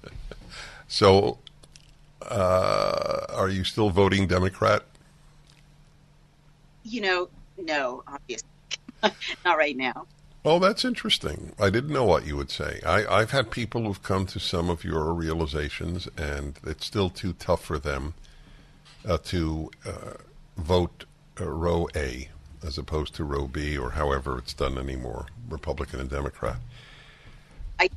[0.88, 1.38] so,
[2.22, 4.84] uh, are you still voting Democrat?
[6.82, 8.48] You know, no, obviously
[9.44, 10.06] not right now.
[10.46, 11.54] Oh, that's interesting.
[11.58, 12.80] I didn't know what you would say.
[12.84, 17.32] I, have had people who've come to some of your realizations, and it's still too
[17.32, 18.12] tough for them
[19.08, 20.18] uh, to uh,
[20.58, 21.06] vote
[21.40, 22.28] uh, row A
[22.62, 26.56] as opposed to row B or however it's done anymore, Republican and Democrat.
[27.80, 27.88] I,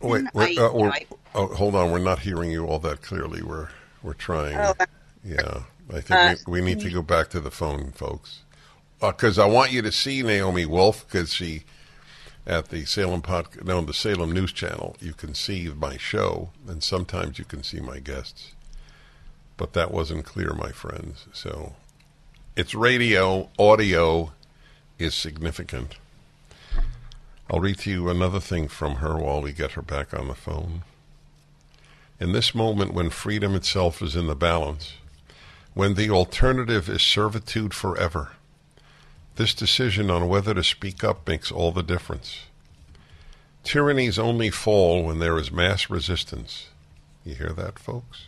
[0.00, 1.90] wait, wait I, uh, I, oh, hold on.
[1.90, 3.42] We're not hearing you all that clearly.
[3.42, 3.68] We're
[4.02, 4.56] we're trying.
[4.56, 4.74] Oh,
[5.22, 8.40] yeah, I think uh, we, we need to go back to the phone, folks
[9.00, 11.64] because uh, I want you to see Naomi Wolf because she
[12.46, 14.96] at the Salem pod, no, the Salem News Channel.
[15.00, 18.54] You can see my show, and sometimes you can see my guests.
[19.58, 21.26] But that wasn't clear, my friends.
[21.32, 21.74] So
[22.56, 23.50] it's radio.
[23.58, 24.32] Audio
[24.98, 25.96] is significant.
[27.50, 30.34] I'll read to you another thing from her while we get her back on the
[30.34, 30.82] phone.
[32.18, 34.94] In this moment, when freedom itself is in the balance,
[35.74, 38.30] when the alternative is servitude forever
[39.38, 42.42] this decision on whether to speak up makes all the difference.
[43.62, 46.66] Tyrannies only fall when there is mass resistance.
[47.24, 48.24] You hear that, folks?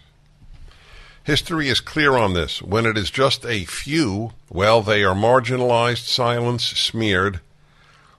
[1.25, 2.63] History is clear on this.
[2.63, 7.41] When it is just a few, well, they are marginalized, silenced, smeared,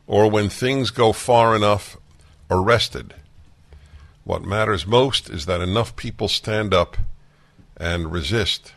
[0.06, 1.98] or when things go far enough,
[2.50, 3.16] arrested.
[4.26, 6.98] What matters most is that enough people stand up
[7.78, 8.74] and resist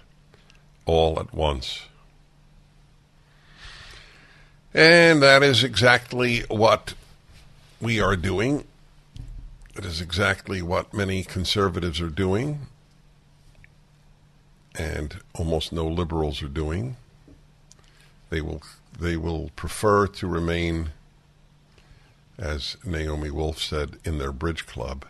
[0.87, 1.83] all at once.
[4.75, 6.95] And that is exactly what
[7.81, 8.65] we are doing.
[9.77, 12.67] It is exactly what many conservatives are doing,
[14.77, 16.97] and almost no liberals are doing.
[18.31, 18.63] They will
[18.99, 20.91] they will prefer to remain,
[22.37, 25.05] as Naomi Wolf said, in their bridge club,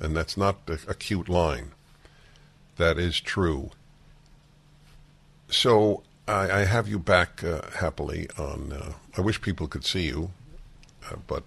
[0.00, 1.72] and that's not a, a cute line.
[2.76, 3.70] That is true.
[5.48, 8.72] So I, I have you back uh, happily on.
[8.72, 10.30] Uh, I wish people could see you,
[11.10, 11.44] uh, but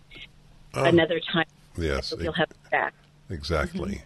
[0.73, 1.45] another time.
[1.77, 2.93] Yes, you'll have back.
[3.29, 3.95] Exactly.
[3.95, 4.03] Mm-hmm.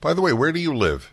[0.00, 1.10] By the way, where do you live?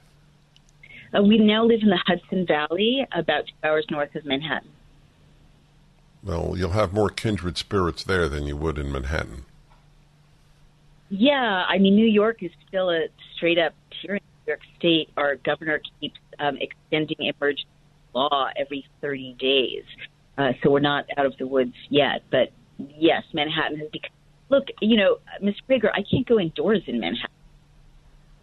[1.16, 4.70] Uh, we now live in the Hudson Valley, about two hours north of Manhattan.
[6.24, 9.46] Well, you'll have more kindred spirits there than you would in Manhattan.
[11.10, 14.24] Yeah, I mean, New York is still a straight up tyranny.
[14.46, 17.68] New York State, our governor keeps um, extending emergency
[18.16, 19.84] law every 30 days.
[20.38, 22.24] Uh, so we're not out of the woods yet.
[22.32, 24.12] But yes, Manhattan has become.
[24.50, 25.56] Look, you know, Ms.
[25.68, 27.32] Prager, I can't go indoors in Manhattan.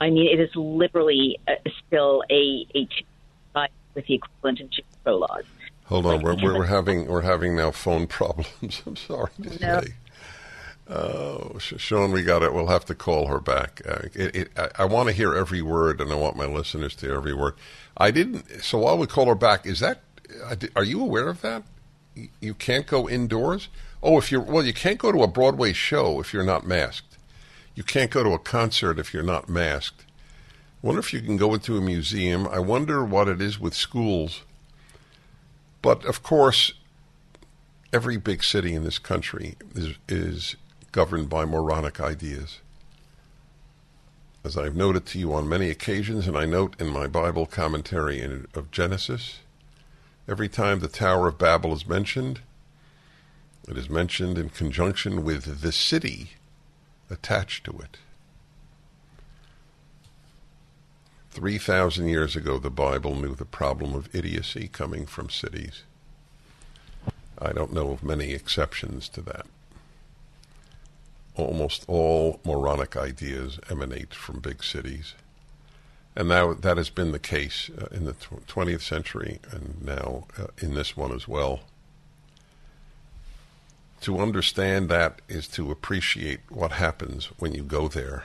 [0.00, 1.52] I mean, it is literally uh,
[1.86, 2.88] still a a
[3.94, 5.44] with the equivalent of Jim Crow laws.
[5.86, 8.82] Hold on, we're, we're, we're having we're having now phone problems.
[8.86, 9.80] I'm sorry to no.
[9.80, 9.94] say.
[10.88, 12.52] Oh, Sean, we got it.
[12.52, 13.80] We'll have to call her back.
[13.88, 16.94] Uh, it, it, I, I want to hear every word, and I want my listeners
[16.96, 17.54] to hear every word.
[17.96, 18.62] I didn't.
[18.62, 20.00] So while we call her back, is that?
[20.74, 21.62] Are you aware of that?
[22.40, 23.68] You can't go indoors.
[24.02, 27.16] Oh, if you're well, you can't go to a Broadway show if you're not masked.
[27.74, 30.04] You can't go to a concert if you're not masked.
[30.82, 32.48] I wonder if you can go into a museum.
[32.48, 34.42] I wonder what it is with schools.
[35.80, 36.72] But of course,
[37.92, 40.56] every big city in this country is is
[40.92, 42.60] governed by moronic ideas.
[44.44, 48.20] As I've noted to you on many occasions, and I note in my Bible commentary
[48.20, 49.38] in, of Genesis,
[50.28, 52.40] every time the Tower of Babel is mentioned,
[53.66, 56.32] it is mentioned in conjunction with the city
[57.08, 57.98] attached to it.
[61.30, 65.84] 3,000 years ago, the Bible knew the problem of idiocy coming from cities.
[67.38, 69.46] I don't know of many exceptions to that
[71.36, 75.14] almost all moronic ideas emanate from big cities.
[76.14, 80.26] And now that has been the case uh, in the tw- 20th century and now
[80.38, 81.60] uh, in this one as well.
[84.02, 88.24] To understand that is to appreciate what happens when you go there.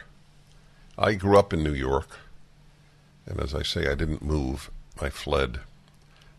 [0.98, 2.08] I grew up in New York,
[3.28, 5.60] and as I say, I didn't move, I fled.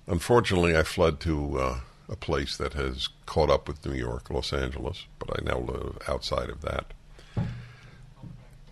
[0.08, 4.52] Unfortunately, I fled to uh, a place that has caught up with New York, Los
[4.52, 6.92] Angeles, but I now live outside of that.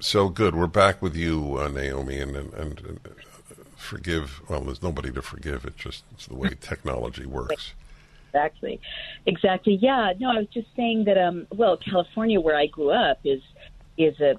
[0.01, 0.55] So good.
[0.55, 4.43] We're back with you, uh, Naomi, and, and, and uh, forgive.
[4.49, 5.65] Well, there's nobody to forgive.
[5.65, 7.73] It's just it's the way technology works.
[8.29, 8.81] Exactly,
[9.25, 9.79] exactly.
[9.81, 10.13] Yeah.
[10.19, 11.17] No, I was just saying that.
[11.17, 13.41] Um, well, California, where I grew up, is
[13.97, 14.35] is a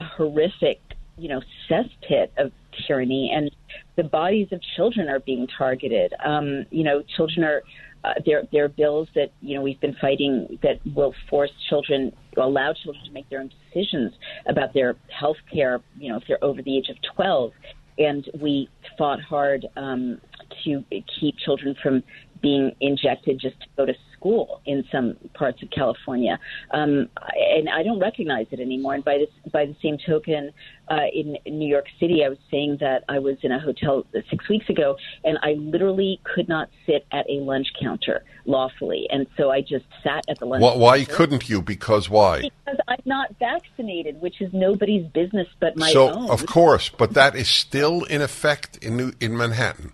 [0.00, 0.80] horrific,
[1.16, 2.52] you know, cesspit of
[2.86, 3.50] tyranny, and
[3.96, 6.14] the bodies of children are being targeted.
[6.24, 7.62] Um, you know, children are
[8.04, 12.12] uh, there, there are bills that you know we've been fighting that will force children,
[12.36, 14.12] allow children to make their own decisions
[14.46, 15.80] about their health care.
[15.98, 17.52] You know, if they're over the age of 12,
[17.98, 20.20] and we fought hard um,
[20.64, 20.84] to
[21.20, 22.02] keep children from
[22.40, 26.38] being injected just to go to school in some parts of California,
[26.72, 27.08] um,
[27.56, 28.94] and I don't recognize it anymore.
[28.94, 30.52] And by this, by the same token,
[30.90, 34.48] uh, in New York City, I was saying that I was in a hotel six
[34.48, 39.50] weeks ago, and I literally could not sit at a lunch counter lawfully, and so
[39.50, 40.62] I just sat at the lunch.
[40.62, 41.62] Well, why couldn't you?
[41.62, 42.40] Because why?
[42.40, 46.26] Because I'm not vaccinated, which is nobody's business but my so, own.
[46.28, 49.92] So, of course, but that is still in effect in New, in Manhattan.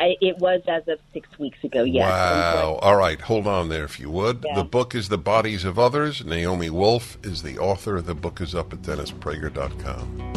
[0.00, 1.82] I, it was as of six weeks ago.
[1.84, 2.10] Yes.
[2.10, 2.78] Wow.
[2.80, 3.20] All right.
[3.20, 4.42] Hold on there, if you would.
[4.46, 4.54] Yeah.
[4.54, 6.24] The book is The Bodies of Others.
[6.24, 8.00] Naomi Wolf is the author.
[8.00, 10.32] The book is up at DennisPrager.com.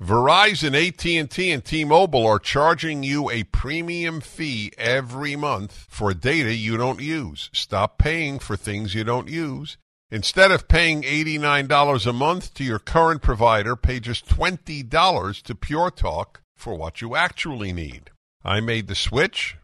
[0.00, 6.76] Verizon, AT&T, and T-Mobile are charging you a premium fee every month for data you
[6.76, 7.50] don't use.
[7.52, 9.76] Stop paying for things you don't use.
[10.10, 15.90] Instead of paying $89 a month to your current provider, pay just $20 to Pure
[15.92, 18.10] Talk for what you actually need.
[18.44, 19.56] I made the switch.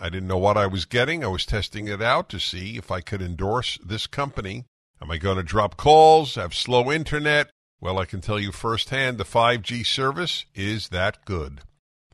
[0.00, 1.24] I didn't know what I was getting.
[1.24, 4.64] I was testing it out to see if I could endorse this company.
[5.00, 7.50] Am I going to drop calls, have slow internet?
[7.80, 11.60] Well, I can tell you firsthand the 5G service is that good.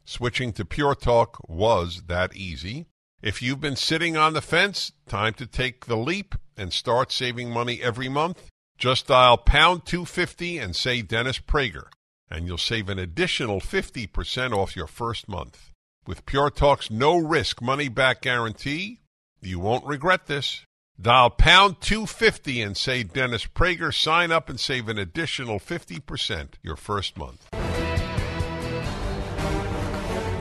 [0.04, 2.86] Switching to Pure Talk was that easy.
[3.22, 7.50] If you've been sitting on the fence, time to take the leap and start saving
[7.50, 8.50] money every month.
[8.76, 11.84] Just dial pound 250 and say Dennis Prager.
[12.32, 15.70] And you'll save an additional 50% off your first month.
[16.06, 19.00] With Pure Talk's no risk money back guarantee,
[19.42, 20.64] you won't regret this.
[21.00, 23.94] Dial pound 250 and say Dennis Prager.
[23.94, 27.48] Sign up and save an additional 50% your first month.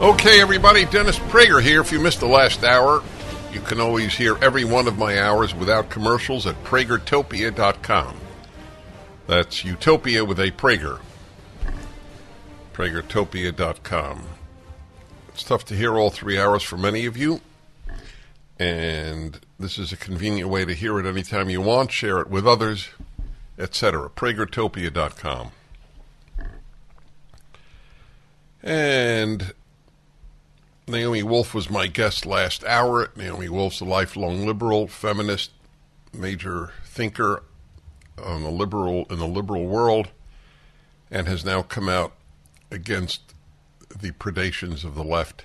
[0.02, 1.82] Okay, everybody, Dennis Prager here.
[1.82, 3.04] If you missed the last hour,
[3.52, 8.16] you can always hear every one of my hours without commercials at pragertopia.com.
[9.28, 11.02] That's Utopia with a Prager.
[12.74, 14.24] Pragertopia.com.
[15.30, 17.42] It's tough to hear all three hours for many of you,
[18.60, 22.48] and this is a convenient way to hear it anytime you want, share it with
[22.48, 22.90] others,
[23.58, 24.10] etc.
[24.10, 25.52] Pragertopia.com.
[28.64, 29.54] And
[30.88, 33.12] Naomi Wolf was my guest last hour.
[33.16, 35.52] Naomi Wolf's a lifelong liberal, feminist,
[36.14, 37.44] major thinker
[38.22, 40.10] on the liberal in the liberal world,
[41.10, 42.14] and has now come out
[42.72, 43.34] against
[43.96, 45.44] the predations of the left,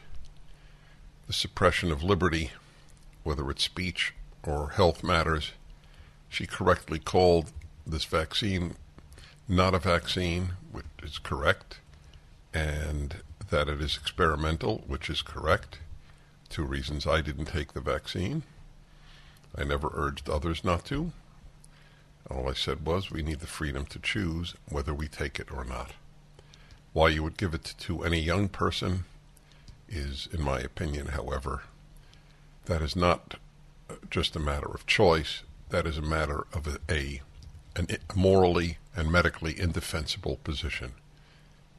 [1.27, 2.53] the suppression of liberty,
[3.25, 4.15] whether it's speech
[4.45, 5.53] or health matters.
[6.29, 7.53] She correctly called
[7.87, 8.77] this vaccine
[9.49, 11.79] not a vaccine, which is correct,
[12.53, 13.17] and
[13.51, 15.79] that it is experimental, which is correct.
[16.49, 18.43] Two reasons I didn't take the vaccine.
[19.57, 21.13] I never urged others not to.
[22.29, 25.65] All I said was we need the freedom to choose whether we take it or
[25.65, 25.93] not.
[26.97, 29.05] Why you would give it to any young person
[29.87, 31.65] is, in my opinion, however,
[32.65, 33.35] that is not
[34.09, 35.43] just a matter of choice.
[35.69, 37.21] That is a matter of a, a
[37.77, 40.93] an morally and medically indefensible position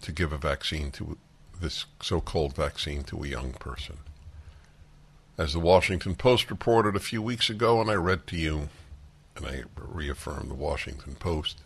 [0.03, 1.17] to give a vaccine to
[1.59, 3.97] this so-called vaccine to a young person.
[5.35, 8.69] As the Washington Post reported a few weeks ago, and I read to you,
[9.35, 11.63] and I reaffirm the Washington Post,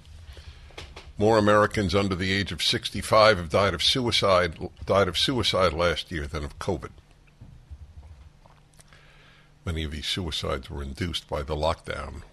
[1.22, 4.58] more Americans under the age of 65 have died of suicide
[4.88, 6.90] died of suicide last year than of COVID.
[9.64, 12.24] Many of these suicides were induced by the lockdown,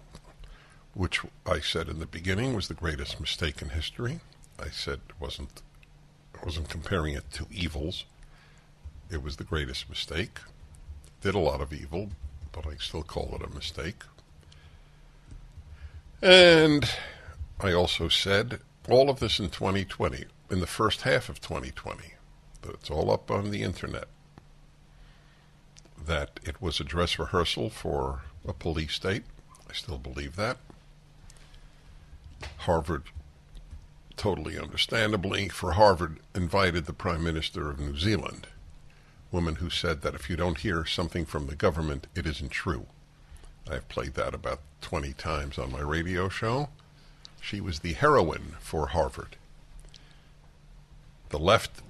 [0.95, 4.21] which I said in the beginning was the greatest mistake in history.
[4.57, 5.61] I said it wasn't
[6.41, 8.05] I wasn't comparing it to evils.
[9.11, 10.39] It was the greatest mistake.
[11.21, 12.09] Did a lot of evil,
[12.51, 14.01] but I still call it a mistake.
[16.23, 16.91] And
[17.61, 22.13] I also said all of this in 2020, in the first half of 2020.
[22.61, 24.07] that It's all up on the internet.
[26.03, 29.23] That it was a dress rehearsal for a police state.
[29.69, 30.57] I still believe that.
[32.59, 33.03] Harvard
[34.19, 38.47] totally understandably, for Harvard, invited the Prime Minister of New Zealand,
[39.31, 42.87] woman who said that if you don't hear something from the government, it isn't true.
[43.71, 46.67] I've played that about 20 times on my radio show.
[47.41, 49.37] She was the heroine for Harvard.
[51.29, 51.81] The left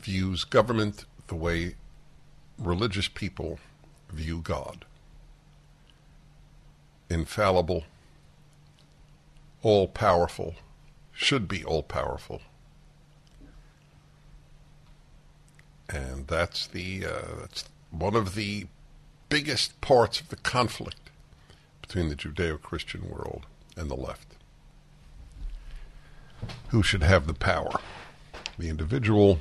[0.00, 1.74] views government the way
[2.58, 3.58] religious people
[4.10, 4.84] view God
[7.08, 7.84] infallible,
[9.62, 10.54] all powerful,
[11.12, 12.42] should be all powerful.
[15.88, 18.66] And that's the uh, that's one of the
[19.28, 21.10] biggest parts of the conflict
[21.80, 24.35] between the Judeo-Christian world and the left.
[26.68, 27.70] Who should have the power,
[28.58, 29.40] the individual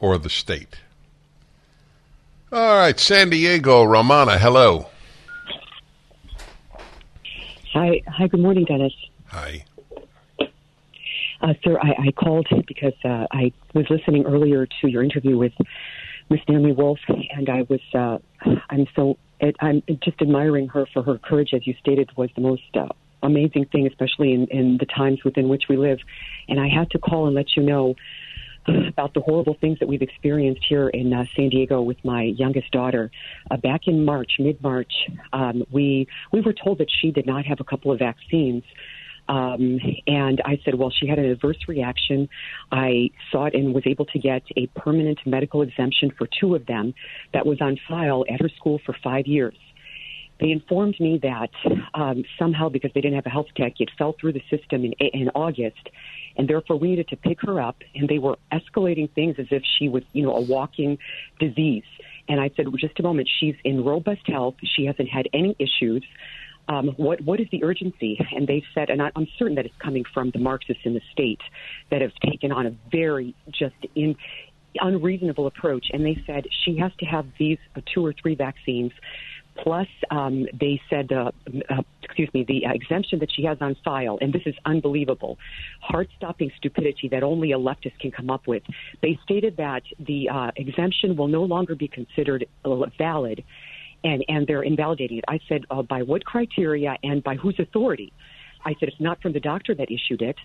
[0.00, 0.76] or the state?
[2.50, 4.86] All right, San Diego, Romana, hello.
[7.74, 8.26] Hi, hi.
[8.26, 8.94] Good morning, Dennis.
[9.26, 9.64] Hi.
[11.40, 15.52] Uh, sir, I, I called because uh, I was listening earlier to your interview with
[16.30, 18.18] Miss Naomi Wolf, and I was uh,
[18.70, 22.40] I'm so it, I'm just admiring her for her courage, as you stated, was the
[22.40, 22.88] most uh,
[23.22, 25.98] amazing thing, especially in, in the times within which we live.
[26.48, 27.94] And I had to call and let you know
[28.88, 32.70] about the horrible things that we've experienced here in uh, San Diego with my youngest
[32.70, 33.10] daughter.
[33.50, 34.92] Uh, back in March, mid March,
[35.32, 38.62] um, we we were told that she did not have a couple of vaccines
[39.28, 42.28] um, and I said, well, she had an adverse reaction.
[42.72, 46.94] I sought and was able to get a permanent medical exemption for two of them
[47.34, 49.54] that was on file at her school for five years.
[50.40, 51.50] They informed me that
[51.94, 54.92] um, somehow, because they didn't have a health tech, it fell through the system in,
[54.92, 55.88] in August,
[56.36, 57.76] and therefore we needed to pick her up.
[57.94, 60.98] And they were escalating things as if she was, you know, a walking
[61.40, 61.84] disease.
[62.28, 63.28] And I said, well, just a moment.
[63.40, 64.56] She's in robust health.
[64.62, 66.04] She hasn't had any issues
[66.68, 68.18] um, what what is the urgency?
[68.34, 71.40] And they've said, and I'm certain that it's coming from the Marxists in the state
[71.90, 74.16] that have taken on a very just in
[74.80, 75.86] unreasonable approach.
[75.92, 77.58] And they said she has to have these
[77.92, 78.92] two or three vaccines
[79.62, 81.32] Plus, um, they said, uh,
[81.68, 85.36] uh, excuse me, the uh, exemption that she has on file, and this is unbelievable,
[85.80, 88.62] heart-stopping stupidity that only a leftist can come up with.
[89.02, 93.44] They stated that the uh, exemption will no longer be considered uh, valid,
[94.04, 95.24] and and they're invalidating it.
[95.26, 98.12] I said, uh, by what criteria and by whose authority?
[98.64, 100.36] I said, it's not from the doctor that issued it.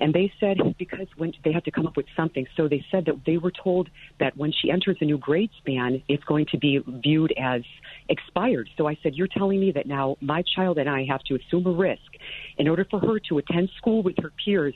[0.00, 2.46] And they said, because when they had to come up with something.
[2.56, 3.88] So they said that they were told
[4.20, 7.62] that when she enters a new grade span, it's going to be viewed as
[8.08, 8.68] expired.
[8.76, 11.66] So I said, you're telling me that now my child and I have to assume
[11.66, 12.10] a risk
[12.56, 14.74] in order for her to attend school with her peers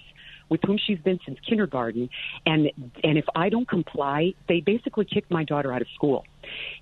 [0.53, 2.11] with whom she's been since kindergarten.
[2.45, 2.71] And
[3.03, 6.25] and if I don't comply, they basically kicked my daughter out of school,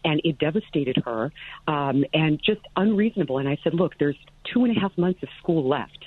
[0.05, 1.33] and it devastated her,
[1.69, 3.39] um, and just unreasonable.
[3.39, 4.19] And I said, look, there's
[4.53, 6.05] two and a half months of school left.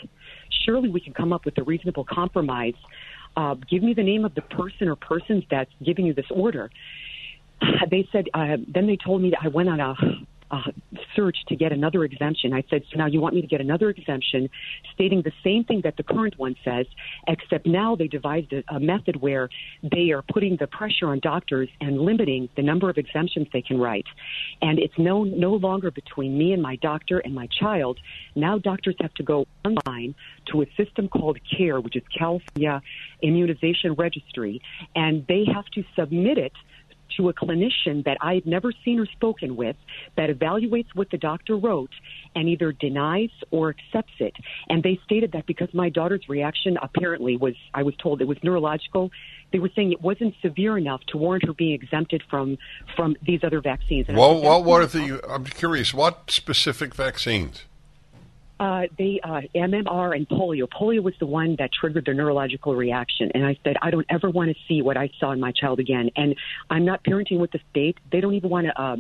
[0.66, 2.76] Surely we can come up with a reasonable compromise.
[3.36, 6.70] Uh, give me the name of the person or persons that's giving you this order.
[7.90, 8.26] They said.
[8.34, 9.96] Uh, then they told me that I went on a
[10.54, 10.72] uh,
[11.16, 12.54] search to get another exemption.
[12.54, 14.50] I said, so now you want me to get another exemption
[14.94, 16.86] stating the same thing that the current one says,
[17.28, 19.50] except now they devised a, a method where
[19.82, 23.80] they are putting the pressure on doctors and limiting the number of exemptions they can
[23.80, 24.06] write.
[24.62, 28.00] And it's no, no longer between me and my doctor and my child.
[28.36, 30.14] Now doctors have to go online
[30.52, 32.80] to a system called CAIR, which is California
[33.24, 34.62] Immunization Registry,
[34.96, 36.54] and they have to submit it
[37.18, 39.76] to a clinician that I had never seen or spoken with
[40.18, 41.92] that evaluates what the doctor wrote
[42.36, 44.34] and either denies or accepts it.
[44.70, 48.38] And they stated that because my daughter's reaction apparently was, I was told it was
[48.44, 49.12] neurological.
[49.52, 52.58] They were saying it wasn't severe enough to warrant her being exempted from
[52.96, 54.08] from these other vaccines.
[54.08, 55.22] And well, well, what are the?
[55.30, 55.94] I'm curious.
[55.94, 57.66] What specific vaccines?
[58.64, 60.70] Uh, they uh, MMR and polio.
[60.70, 64.30] Polio was the one that triggered the neurological reaction, and I said I don't ever
[64.30, 66.12] want to see what I saw in my child again.
[66.16, 66.34] And
[66.70, 68.96] I'm not parenting with the state; they don't even want to uh,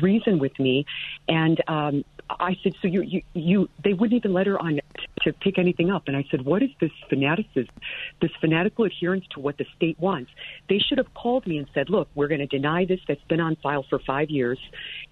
[0.00, 0.86] reason with me.
[1.26, 4.78] And um, I said, so you, you, you, they wouldn't even let her on
[5.22, 6.04] to pick anything up.
[6.06, 7.74] And I said, what is this fanaticism,
[8.20, 10.30] this fanatical adherence to what the state wants?
[10.68, 13.40] They should have called me and said, look, we're going to deny this that's been
[13.40, 14.60] on file for five years,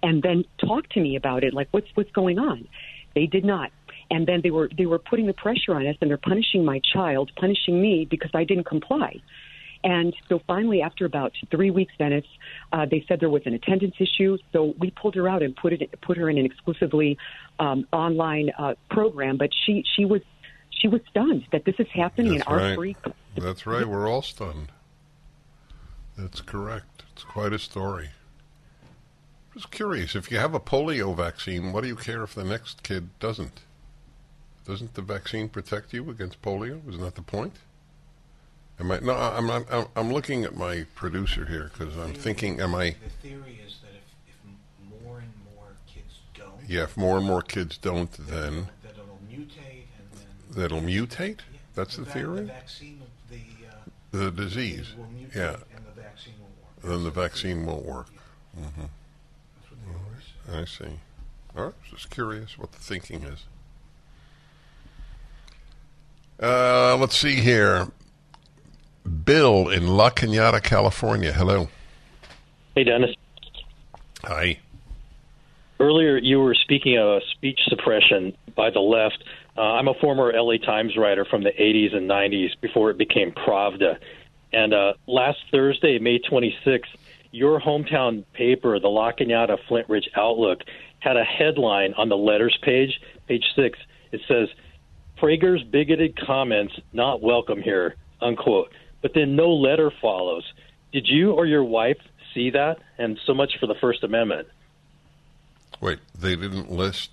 [0.01, 1.55] and then talk to me about it.
[1.55, 2.69] Like, what's what's going on?
[3.17, 3.73] They did not
[4.11, 6.81] and then they were they were putting the pressure on us and they're punishing my
[6.93, 9.21] child punishing me because i didn't comply.
[9.85, 12.25] And so finally after about three weeks Dennis,
[12.73, 14.37] uh, they said there was an attendance issue.
[14.53, 17.19] So we pulled her out and put it put her in an exclusively
[17.61, 19.37] um, online uh, program.
[19.37, 20.23] But she she was
[20.71, 22.77] she was stunned that this is happening that's in our right.
[22.77, 22.97] free
[23.37, 23.87] that's right.
[23.87, 24.73] We're all stunned.
[26.17, 27.05] That's correct.
[27.13, 28.11] It's quite a story.
[29.55, 32.83] Just curious if you have a polio vaccine what do you care if the next
[32.83, 33.63] kid doesn't
[34.67, 36.87] doesn't the vaccine protect you against polio?
[36.89, 37.55] Isn't that the point?
[38.81, 38.99] Am I?
[38.99, 39.73] No, I'm not.
[39.73, 42.61] I'm, I'm looking at my producer here because I'm thinking.
[42.61, 42.97] Am I?
[43.03, 46.69] The theory is that if, if more and more kids don't.
[46.69, 50.63] Yeah, if more and more kids don't, then that it'll mutate and then.
[50.63, 51.39] That'll mutate.
[51.39, 52.41] Yeah, That's the, the theory.
[52.41, 53.37] The vaccine, the.
[53.37, 54.95] Uh, the disease.
[54.97, 55.57] Will mutate yeah.
[55.75, 56.83] And the vaccine won't work.
[56.83, 58.07] Then the vaccine won't work.
[58.13, 58.63] Yeah.
[58.63, 58.83] Mm-hmm.
[59.55, 60.85] That's what they always say.
[60.85, 60.99] I see.
[61.57, 61.75] All right.
[61.91, 63.45] Just curious what the thinking is.
[66.41, 67.89] Uh, let's see here.
[69.25, 71.33] Bill in La Cañada, California.
[71.33, 71.69] Hello.
[72.75, 73.15] Hey, Dennis.
[74.25, 74.59] Hi.
[75.79, 79.23] Earlier, you were speaking of speech suppression by the left.
[79.57, 83.33] Uh, I'm a former LA Times writer from the 80s and 90s before it became
[83.33, 83.99] Pravda.
[84.53, 86.85] And uh, last Thursday, May 26th,
[87.31, 90.61] your hometown paper, the La Cañada Flintridge Outlook,
[90.99, 93.79] had a headline on the letters page, page six.
[94.13, 94.49] It says,
[95.21, 98.73] Prager's bigoted comments not welcome here, unquote.
[99.03, 100.45] But then no letter follows.
[100.93, 101.99] Did you or your wife
[102.35, 102.79] see that?
[102.99, 104.49] And so much for the First Amendment.
[105.81, 107.11] Wait, they didn't list.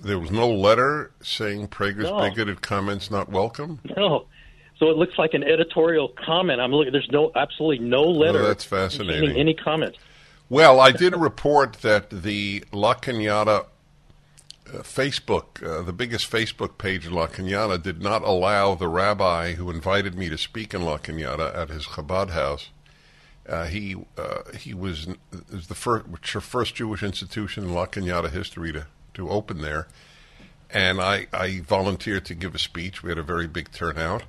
[0.00, 2.18] There was no letter saying Prager's No.
[2.20, 3.78] bigoted comments not welcome.
[3.96, 4.26] No.
[4.78, 6.60] So it looks like an editorial comment.
[6.60, 6.92] I'm looking.
[6.92, 8.40] There's no absolutely no letter.
[8.40, 9.20] Oh, that's fascinating.
[9.20, 9.98] containing Any comments?
[10.48, 13.66] Well, I did report that the La Cañada
[14.68, 19.52] uh, Facebook, uh, the biggest Facebook page in La Cañada, did not allow the rabbi
[19.52, 22.70] who invited me to speak in La Cañada at his Chabad house.
[23.48, 25.08] Uh, he uh, he was
[25.50, 29.88] is the first first Jewish institution in La Cañada history to, to open there,
[30.70, 33.02] and I, I volunteered to give a speech.
[33.02, 34.22] We had a very big turnout,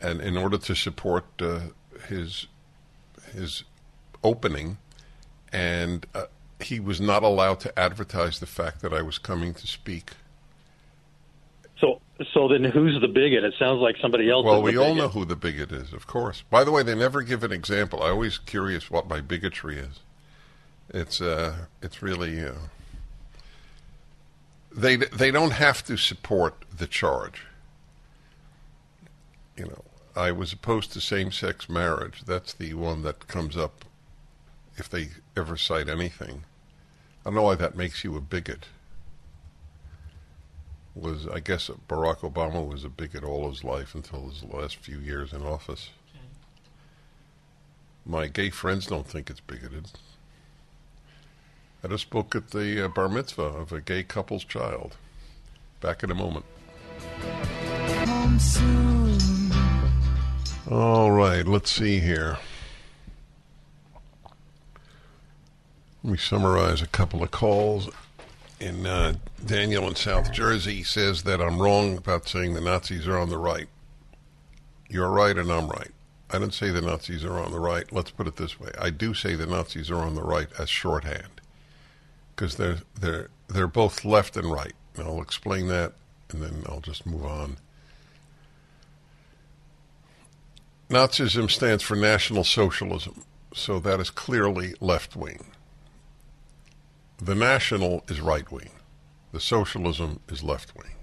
[0.00, 1.60] and in order to support uh,
[2.08, 2.46] his
[3.32, 3.64] his
[4.22, 4.78] opening,
[5.52, 6.06] and
[6.62, 10.12] he was not allowed to advertise the fact that I was coming to speak.
[11.80, 12.00] So
[12.34, 13.44] so then who's the bigot?
[13.44, 14.44] It sounds like somebody else.
[14.44, 16.42] Well, we all know who the bigot is, of course.
[16.50, 18.02] By the way, they never give an example.
[18.02, 20.00] I always curious what my bigotry is.
[20.90, 22.52] It's uh, it's really uh,
[24.74, 27.46] they they don't have to support the charge.
[29.56, 29.84] You know,
[30.16, 32.22] I was opposed to same-sex marriage.
[32.26, 33.84] That's the one that comes up
[34.76, 36.44] if they ever cite anything.
[37.20, 38.66] I don't know why that makes you a bigot.
[40.94, 44.98] Was I guess Barack Obama was a bigot all his life until his last few
[44.98, 45.90] years in office.
[48.06, 49.90] My gay friends don't think it's bigoted.
[51.84, 54.96] I just spoke at the uh, bar mitzvah of a gay couple's child.
[55.80, 56.44] Back in a moment.
[60.70, 62.38] All right, let's see here.
[66.02, 67.90] Let me summarize a couple of calls.
[68.58, 73.18] In uh, Daniel in South Jersey says that I'm wrong about saying the Nazis are
[73.18, 73.68] on the right.
[74.88, 75.90] You're right, and I'm right.
[76.30, 77.90] I don't say the Nazis are on the right.
[77.92, 80.70] Let's put it this way: I do say the Nazis are on the right as
[80.70, 81.40] shorthand
[82.34, 84.72] because they're they're they're both left and right.
[84.96, 85.92] And I'll explain that,
[86.30, 87.58] and then I'll just move on.
[90.88, 93.22] Nazism stands for National Socialism,
[93.54, 95.44] so that is clearly left wing.
[97.22, 98.70] The national is right wing.
[99.32, 100.94] The socialism is left wing.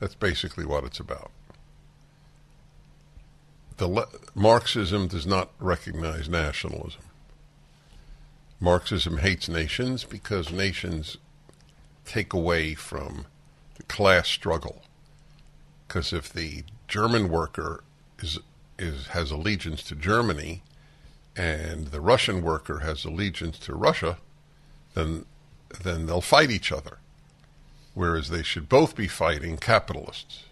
[0.00, 1.30] That's basically what it's about.
[3.76, 7.02] The le- Marxism does not recognize nationalism.
[8.58, 11.18] Marxism hates nations because nations
[12.06, 13.26] take away from
[13.74, 14.82] the class struggle.
[15.86, 17.84] Because if the German worker
[18.20, 18.38] is
[18.78, 20.62] is has allegiance to Germany,
[21.36, 24.18] and the Russian worker has allegiance to Russia,
[24.96, 25.24] then
[25.82, 26.98] then they'll fight each other.
[27.94, 30.44] Whereas they should both be fighting capitalists.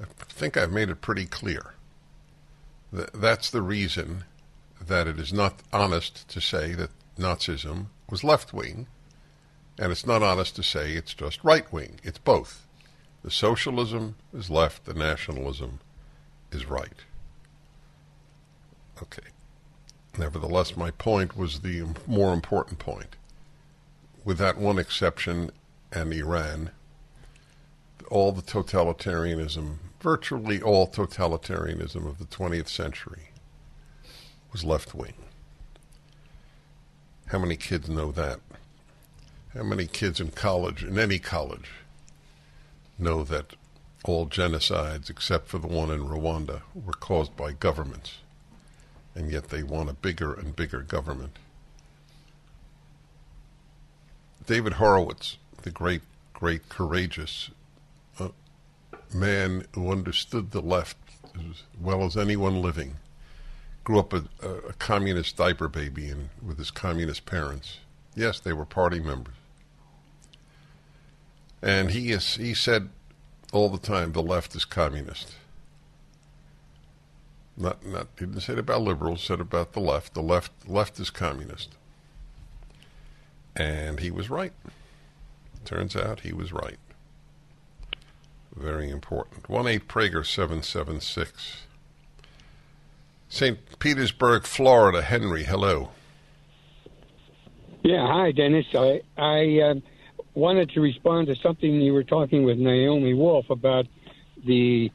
[0.00, 1.74] I think I've made it pretty clear.
[2.92, 4.24] That's the reason
[4.80, 8.86] that it is not honest to say that Nazism was left wing,
[9.78, 12.00] and it's not honest to say it's just right wing.
[12.02, 12.66] It's both.
[13.22, 15.80] The socialism is left, the nationalism
[16.50, 17.04] is right.
[19.02, 19.28] Okay.
[20.18, 23.16] Nevertheless, my point was the more important point.
[24.24, 25.50] With that one exception
[25.92, 26.70] and Iran,
[28.10, 33.30] all the totalitarianism, virtually all totalitarianism of the 20th century
[34.52, 35.14] was left wing.
[37.26, 38.40] How many kids know that?
[39.54, 41.70] How many kids in college, in any college,
[42.98, 43.54] know that
[44.04, 48.18] all genocides, except for the one in Rwanda, were caused by governments?
[49.14, 51.38] And yet they want a bigger and bigger government.
[54.50, 57.50] David Horowitz, the great, great, courageous
[58.18, 58.30] uh,
[59.14, 60.96] man who understood the left
[61.36, 62.96] as well as anyone living,
[63.84, 67.78] grew up a, a communist diaper baby and with his communist parents.
[68.16, 69.34] Yes, they were party members.
[71.62, 72.88] And he is he said
[73.52, 75.32] all the time the left is communist.
[77.56, 80.14] Not not he didn't say it about liberals, said about the left.
[80.14, 81.76] The left left is communist.
[83.60, 84.54] And he was right.
[85.66, 86.78] Turns out he was right.
[88.56, 89.50] Very important.
[89.50, 91.64] 1 8 Prager 776.
[93.28, 93.58] St.
[93.78, 95.02] Petersburg, Florida.
[95.02, 95.90] Henry, hello.
[97.82, 98.64] Yeah, hi, Dennis.
[98.74, 99.74] I, I uh,
[100.34, 103.86] wanted to respond to something you were talking with Naomi Wolf about
[104.46, 104.90] the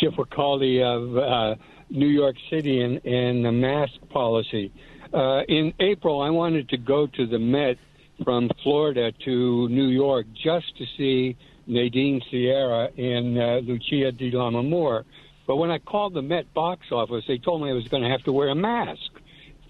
[0.00, 1.54] difficulty of uh,
[1.88, 4.72] New York City and, and the mask policy.
[5.14, 7.78] Uh, in April, I wanted to go to the Met
[8.24, 15.04] from Florida to New York just to see Nadine Sierra and uh, Lucia di Lammermoor.
[15.46, 18.08] But when I called the Met box office, they told me I was going to
[18.08, 19.10] have to wear a mask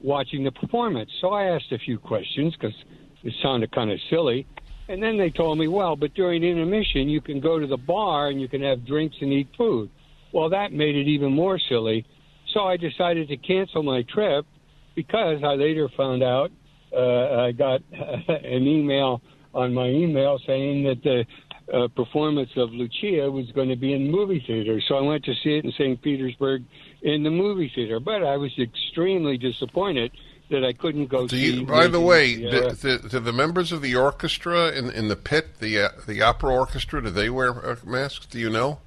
[0.03, 1.11] watching the performance.
[1.21, 2.77] So I asked a few questions because
[3.23, 4.47] it sounded kind of silly.
[4.89, 8.29] And then they told me, well, but during intermission, you can go to the bar
[8.29, 9.91] and you can have drinks and eat food.
[10.33, 12.07] Well, that made it even more silly.
[12.55, 14.47] So I decided to cancel my trip
[14.95, 16.51] because I later found out
[16.93, 19.23] uh, I got an email
[19.55, 21.27] on my email saying that the
[21.73, 24.81] uh, performance of Lucia was going to be in movie theater.
[24.87, 26.01] So I went to see it in St.
[26.01, 26.65] Petersburg
[27.03, 28.01] in the movie theater.
[28.01, 30.13] But I was extremely disappointed
[30.51, 31.61] that I couldn't go do see.
[31.61, 35.17] You, by the way, the, the, the, the, members of the orchestra in in the
[35.17, 38.27] pit, the uh, the opera orchestra, do they wear uh, masks?
[38.27, 38.79] Do you know?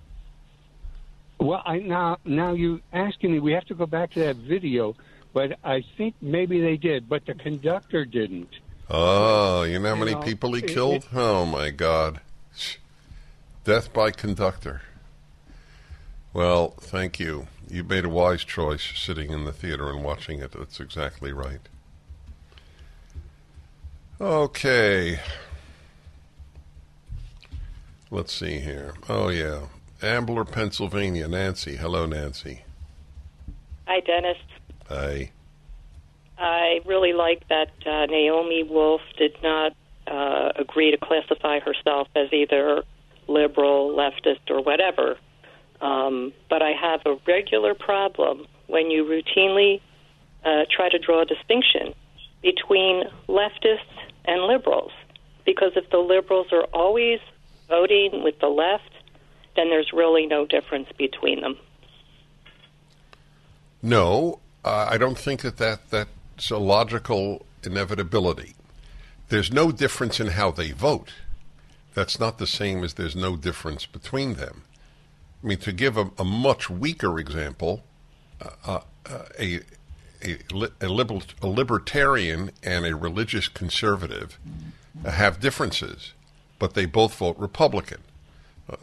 [1.40, 4.96] Well, I now now you asking me, we have to go back to that video,
[5.34, 8.50] but I think maybe they did, but the conductor didn't.
[8.90, 10.96] Oh, you know how many You know, people he it- killed?
[11.06, 12.20] it- oh my God,
[13.64, 14.82] death by conductor.
[16.34, 17.48] Well, thank you.
[17.70, 20.52] You made a wise choice sitting in the theater and watching it.
[20.52, 21.62] That's exactly right.
[24.20, 25.20] Okay.
[28.10, 28.94] Let's see here.
[29.10, 29.68] Oh, yeah.
[30.02, 31.28] Ambler, Pennsylvania.
[31.28, 31.78] Nancy.
[31.78, 32.64] Hello, Nancy.
[33.88, 34.38] Hi, Dennis.
[34.90, 35.32] Hi.
[36.38, 39.74] I really like that uh, Naomi Wolf did not
[40.08, 42.84] uh, agree to classify herself as either
[43.28, 45.18] liberal, leftist, or whatever.
[45.82, 49.82] Um, but I have a regular problem when you routinely
[50.44, 51.94] uh, try to draw a distinction
[52.42, 53.80] between leftists
[54.26, 54.92] and liberals.
[55.46, 57.20] Because if the liberals are always
[57.68, 58.92] voting with the left,
[59.56, 61.58] then there's really no difference between them.
[63.82, 68.56] No, uh, I don't think that, that that's a logical inevitability.
[69.30, 71.14] There's no difference in how they vote.
[71.94, 74.64] That's not the same as there's no difference between them.
[75.44, 77.84] I mean, to give a, a much weaker example,
[78.42, 78.50] uh,
[79.06, 79.60] uh, a,
[80.24, 80.38] a,
[80.82, 84.40] a, liber- a, libertarian and a religious conservative
[85.06, 86.14] have differences,
[86.60, 88.02] but they both vote Republican,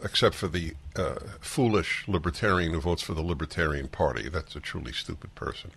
[0.03, 4.29] except for the uh, foolish libertarian who votes for the Libertarian Party.
[4.29, 5.71] That's a truly stupid person.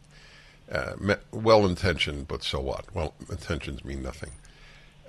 [0.70, 2.86] Uh, well intentioned, but so what?
[2.94, 4.30] Well, intentions mean nothing.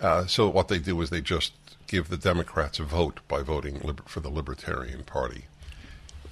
[0.02, 1.54] Uh, so what they do is they just
[1.88, 5.46] give the Democrats a vote by voting liber- for the Libertarian Party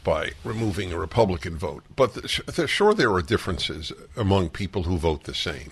[0.04, 1.84] by removing a Republican vote.
[1.96, 2.28] But the,
[2.68, 5.72] sure, there are differences among people who vote the same.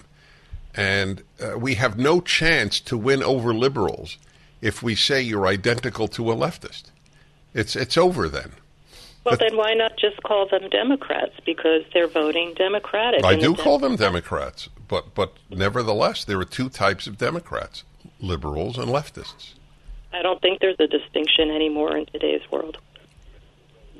[0.75, 4.17] And uh, we have no chance to win over liberals
[4.61, 6.83] if we say you're identical to a leftist.
[7.53, 8.51] It's, it's over then.
[9.23, 13.23] Well, but, then why not just call them Democrats because they're voting Democratic?
[13.25, 17.83] I do call them Democrats, but but nevertheless, there are two types of Democrats:
[18.21, 19.55] liberals and leftists.
[20.13, 22.77] I don't think there's a distinction anymore in today's world.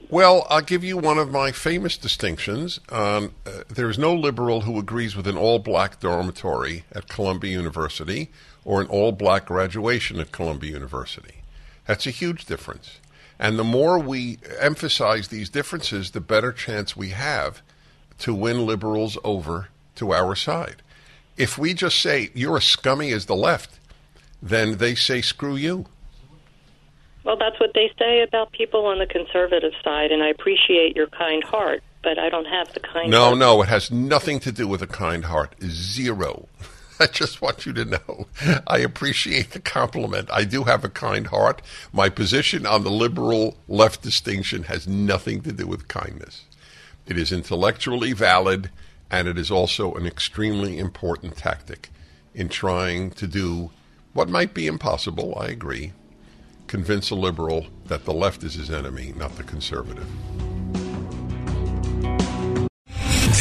[0.10, 2.80] Well, I'll give you one of my famous distinctions.
[2.90, 7.52] Um, uh, there is no liberal who agrees with an all black dormitory at Columbia
[7.52, 8.32] University
[8.70, 11.42] or an all black graduation at Columbia University.
[11.88, 13.00] That's a huge difference.
[13.40, 17.64] And the more we emphasize these differences, the better chance we have
[18.20, 20.84] to win liberals over to our side.
[21.36, 23.80] If we just say, you're as scummy as the left,
[24.40, 25.88] then they say, screw you.
[27.24, 31.08] Well, that's what they say about people on the conservative side, and I appreciate your
[31.08, 33.38] kind heart, but I don't have the kind no, heart.
[33.40, 35.56] No, it has nothing to do with a kind heart.
[35.64, 36.48] Zero.
[37.02, 38.28] I just want you to know.
[38.68, 40.30] I appreciate the compliment.
[40.32, 41.62] I do have a kind heart.
[41.94, 46.46] My position on the liberal left distinction has nothing to do with kindness.
[47.08, 48.70] It is intellectually valid,
[49.10, 51.90] and it is also an extremely important tactic
[52.36, 53.72] in trying to do
[54.14, 55.94] what might be impossible, I agree,
[56.68, 60.08] convince a liberal that the left is his enemy, not the conservative.